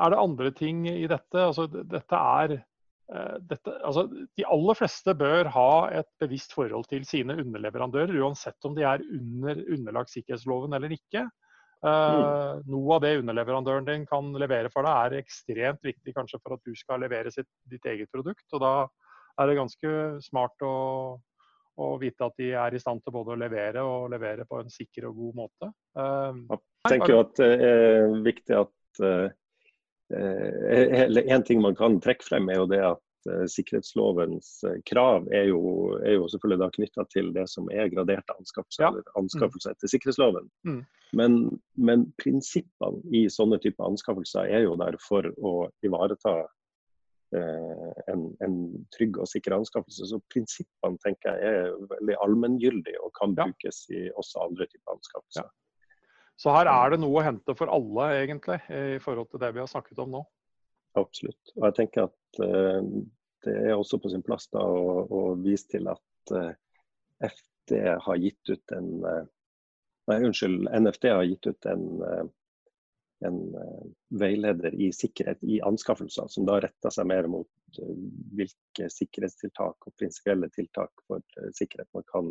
er 0.00 0.12
det 0.12 0.20
andre 0.20 0.52
ting 0.56 0.84
i 0.88 1.08
dette? 1.10 1.42
Altså, 1.42 1.66
dette 1.68 2.20
er 2.20 2.54
eh, 2.56 3.36
dette, 3.50 3.74
altså, 3.84 4.06
de 4.08 4.46
aller 4.46 4.78
fleste 4.78 5.14
bør 5.18 5.50
ha 5.56 5.72
et 6.00 6.08
bevisst 6.22 6.54
forhold 6.56 6.88
til 6.90 7.04
sine 7.08 7.36
underleverandører, 7.42 8.14
uansett 8.22 8.68
om 8.68 8.78
de 8.78 8.86
er 8.86 9.04
under, 9.04 9.60
underlagt 9.76 10.14
sikkerhetsloven 10.14 10.78
eller 10.78 10.96
ikke. 10.96 11.28
Mm. 11.80 12.66
noe 12.68 12.96
av 12.98 12.98
det 13.00 13.14
underleverandøren 13.22 13.86
din 13.86 14.02
kan 14.04 14.26
levere 14.36 14.68
for 14.68 14.84
deg, 14.84 15.14
er 15.14 15.22
ekstremt 15.22 15.80
viktig 15.80 16.12
kanskje 16.12 16.36
for 16.42 16.58
at 16.58 16.66
du 16.68 16.74
skal 16.76 17.00
levere 17.00 17.32
sitt, 17.32 17.48
ditt 17.72 17.86
eget 17.88 18.10
produkt. 18.12 18.44
og 18.52 18.60
Da 18.60 18.72
er 19.40 19.48
det 19.48 19.56
ganske 19.56 19.92
smart 20.26 20.60
å, 20.60 20.74
å, 21.80 21.90
vite 22.00 22.26
at 22.26 22.38
de 22.40 22.50
er 22.58 22.76
i 22.76 22.80
stand 22.82 23.02
til 23.04 23.14
både 23.14 23.34
å 23.34 23.40
levere 23.40 23.84
og 23.86 24.08
levere 24.12 24.46
på 24.48 24.60
en 24.60 24.72
sikker 24.72 25.08
og 25.10 25.20
god 25.20 25.38
måte. 25.44 25.70
Uh, 25.98 26.40
jeg 26.86 26.94
tenker 26.94 27.14
jo 27.14 27.20
at 27.24 27.36
det 27.40 27.52
er 27.68 28.16
viktig 28.24 28.58
at 28.60 29.04
uh, 29.04 29.28
En 30.10 31.44
ting 31.46 31.60
man 31.62 31.76
kan 31.78 32.00
trekke 32.02 32.26
frem, 32.26 32.48
er 32.50 32.58
jo 32.58 32.64
det 32.66 32.80
at 32.82 33.02
sikkerhetslovens 33.52 34.64
krav 34.88 35.28
er 35.30 35.50
jo, 35.50 35.60
er 36.00 36.16
jo 36.16 36.28
selvfølgelig 36.32 36.60
da 36.62 36.68
knytta 36.74 37.04
til 37.12 37.28
det 37.36 37.44
som 37.52 37.68
er 37.70 37.90
graderte 37.92 38.34
anskaffelser, 38.34 38.86
ja. 38.86 38.90
eller 38.90 39.20
anskaffelser 39.20 39.74
etter 39.76 39.92
sikkerhetsloven. 39.92 40.48
Mm. 40.66 40.80
Men, 41.20 41.36
men, 41.76 42.06
prinsippene 42.18 43.02
i 43.16 43.26
sånne 43.32 43.60
typer 43.62 43.90
anskaffelser 43.90 44.50
er 44.50 44.64
jo 44.64 44.76
der 44.80 44.98
for 45.04 45.26
å 45.38 45.54
ivareta 45.86 46.40
en, 47.32 48.22
en, 48.42 48.54
trygg 48.90 49.20
og 49.22 49.28
sikker 49.30 49.54
anskaffelse. 49.54 50.08
Så 50.10 50.18
prinsippene 50.32 50.98
tenker 51.04 51.38
jeg 51.38 51.60
er 51.60 51.76
veldig 51.92 52.16
allmenngyldige 52.24 52.98
og 53.04 53.12
kan 53.18 53.36
ja. 53.38 53.46
brukes 53.46 53.84
i 53.94 54.08
også 54.10 54.48
andre 54.48 54.66
typer 54.66 54.96
anskaffelser. 54.96 55.46
Ja. 55.46 55.54
Så 56.40 56.52
her 56.54 56.70
er 56.72 56.94
det 56.94 57.02
noe 57.02 57.20
å 57.20 57.24
hente 57.24 57.54
for 57.56 57.68
alle, 57.68 58.06
egentlig, 58.22 58.56
i 58.72 59.00
forhold 59.02 59.28
til 59.30 59.42
det 59.42 59.52
vi 59.52 59.60
har 59.60 59.68
snakket 59.68 59.98
om 60.00 60.14
nå. 60.14 60.22
Absolutt. 60.98 61.52
Og 61.58 61.66
jeg 61.68 61.76
tenker 61.76 62.08
at 62.08 62.40
uh, 62.42 62.80
det 63.44 63.56
er 63.68 63.76
også 63.76 64.00
på 64.00 64.10
sin 64.12 64.24
plass 64.26 64.48
da 64.52 64.62
å, 64.64 65.04
å 65.04 65.20
vise 65.40 65.68
til 65.76 65.90
at 65.92 66.32
uh, 66.34 66.50
eh, 67.20 67.28
FD 67.28 67.76
har 68.06 68.22
gitt 68.24 68.54
ut 68.54 68.74
en 68.76 68.90
uh, 69.04 69.20
Nei, 70.08 70.16
unnskyld, 70.26 70.64
NFD 70.74 71.04
har 71.12 71.22
gitt 71.28 71.46
ut 71.46 71.66
en, 71.70 71.82
en 73.26 73.38
veileder 74.20 74.74
i 74.74 74.90
sikkerhet 74.94 75.42
i 75.44 75.60
anskaffelser, 75.66 76.28
som 76.32 76.46
da 76.48 76.58
retter 76.64 76.94
seg 76.94 77.08
mer 77.10 77.28
mot 77.30 77.80
hvilke 78.34 78.88
sikkerhetstiltak 78.90 79.86
og 79.86 79.94
prinsipielle 80.00 80.48
tiltak 80.54 81.04
for 81.06 81.22
sikkerhet 81.56 81.90
man 81.96 82.06
kan 82.10 82.30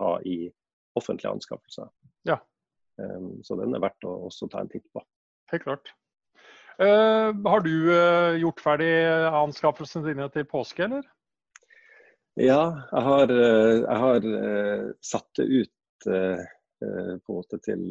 ha 0.00 0.14
i 0.24 0.50
offentlige 0.98 1.32
anskaffelser. 1.32 1.90
Ja. 2.28 2.38
Ehm, 3.00 3.40
så 3.44 3.56
den 3.60 3.74
er 3.74 3.82
verdt 3.82 4.06
å 4.06 4.16
også 4.28 4.48
ta 4.50 4.62
en 4.62 4.70
titt 4.72 4.86
på. 4.94 5.02
Helt 5.52 5.66
klart. 5.66 5.92
Uh, 6.80 7.36
har 7.44 7.60
du 7.60 7.74
uh, 7.92 8.38
gjort 8.40 8.62
ferdig 8.64 8.92
anskaffelsene 9.36 10.14
dine 10.14 10.30
til 10.32 10.46
påske, 10.48 10.86
eller? 10.86 11.04
Ja, 12.40 12.62
jeg 12.88 13.02
har, 13.04 13.32
jeg 13.34 13.98
har 14.00 14.26
satt 15.04 15.28
det 15.36 15.44
ut 15.50 16.06
på 16.80 17.34
en 17.34 17.38
måte 17.38 17.58
til, 17.64 17.82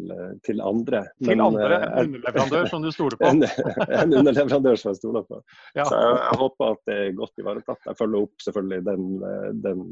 til 0.46 0.62
andre. 0.66 1.04
Til 1.22 1.34
Men, 1.34 1.44
andre? 1.46 1.82
En 1.88 2.16
underleverandør 2.16 2.72
som 2.72 2.86
du 2.86 2.90
stoler 2.94 3.18
på? 3.20 3.28
en, 3.30 3.44
en, 3.46 4.16
underleverandør 4.22 4.80
som 4.82 4.94
jeg 4.94 5.02
stoler 5.02 5.28
på. 5.28 5.42
Ja. 5.76 5.86
Så 5.86 6.00
jeg, 6.00 6.16
jeg, 6.24 6.40
håper 6.44 6.74
at 6.74 6.82
det 6.90 6.98
er 7.04 7.20
godt 7.20 7.44
ivaretatt. 7.44 7.86
Jeg 7.92 8.00
følger 8.02 8.26
opp 8.26 8.48
selvfølgelig 8.48 8.82
den, 8.88 9.06
den 9.68 9.86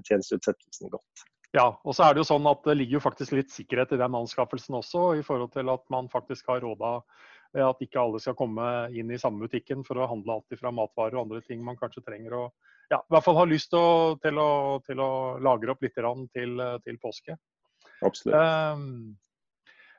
tjenesteutsettelsen 0.00 0.92
godt. 0.94 1.26
Ja, 1.52 1.66
og 1.84 1.92
så 1.92 2.06
er 2.06 2.14
det 2.14 2.22
jo 2.22 2.30
sånn 2.30 2.48
at 2.48 2.64
det 2.64 2.78
ligger 2.78 2.96
jo 2.96 3.04
faktisk 3.04 3.36
litt 3.36 3.52
sikkerhet 3.52 3.92
i 3.92 4.00
den 4.00 4.14
anskaffelsen 4.16 4.78
også, 4.78 5.10
i 5.20 5.24
forhold 5.26 5.52
til 5.52 5.68
at 5.68 5.84
man 5.92 6.08
faktisk 6.12 6.48
har 6.48 6.64
råda 6.64 7.00
at 7.60 7.82
ikke 7.84 8.00
alle 8.00 8.20
skal 8.22 8.36
komme 8.38 8.64
inn 8.96 9.10
i 9.12 9.20
samme 9.20 9.44
butikken 9.44 9.82
for 9.84 10.00
å 10.00 10.08
handle 10.08 10.38
alt 10.38 10.54
fra 10.56 10.72
matvarer 10.72 11.18
og 11.18 11.26
andre 11.26 11.42
ting 11.44 11.60
man 11.60 11.76
kanskje 11.76 12.00
trenger 12.06 12.38
å 12.38 12.44
ja, 12.92 12.98
i 12.98 13.12
hvert 13.14 13.24
fall 13.24 13.38
har 13.38 13.48
lyst 13.48 13.70
til 13.72 13.80
å, 13.80 14.14
til 14.20 14.38
å, 14.40 14.50
til 14.84 15.00
å 15.00 15.10
lagre 15.40 15.72
opp 15.72 15.84
litt 15.84 15.94
til, 15.96 16.62
til 16.84 16.98
påske. 17.00 17.36
Absolutt. 18.06 18.36
Um, 18.36 19.16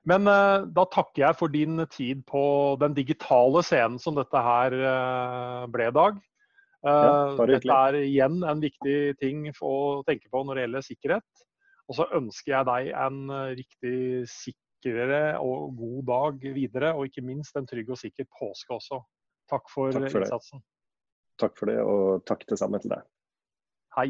men 0.09 0.27
uh, 0.27 0.65
da 0.67 0.83
takker 0.91 1.23
jeg 1.23 1.39
for 1.39 1.51
din 1.51 1.79
tid 1.91 2.25
på 2.27 2.43
den 2.81 2.95
digitale 2.97 3.63
scenen 3.63 4.01
som 4.03 4.17
dette 4.19 4.41
her 4.43 4.75
uh, 4.75 5.65
ble, 5.71 5.89
Dag. 5.95 6.19
Ja, 6.83 7.31
eh, 7.31 7.45
Dette 7.47 7.71
er 7.71 7.97
igjen 8.01 8.41
en 8.43 8.61
viktig 8.63 9.15
ting 9.21 9.45
å 9.63 9.75
tenke 10.07 10.27
på 10.31 10.43
når 10.43 10.57
det 10.57 10.65
gjelder 10.65 10.85
sikkerhet. 10.87 11.43
Og 11.87 11.97
så 11.99 12.07
ønsker 12.15 12.57
jeg 12.57 12.67
deg 12.69 12.89
en 13.05 13.21
eh, 13.31 13.53
riktig 13.59 13.95
sikrere 14.31 15.23
og 15.39 15.77
god 15.79 16.03
dag 16.09 16.45
videre, 16.57 16.91
og 16.97 17.07
ikke 17.07 17.23
minst 17.25 17.55
en 17.59 17.67
trygg 17.69 17.93
og 17.93 17.99
sikker 17.99 18.27
påske 18.39 18.75
også. 18.75 18.99
Takk 19.51 19.71
for, 19.71 19.95
takk 19.95 20.11
for 20.11 20.25
innsatsen. 20.25 20.63
Det. 20.63 20.69
Takk 21.43 21.57
for 21.59 21.71
det, 21.71 21.79
og 21.87 22.27
takk 22.27 22.45
det 22.51 22.59
samme 22.59 22.79
til 22.83 22.93
deg. 22.95 23.07
Hei. 23.95 24.09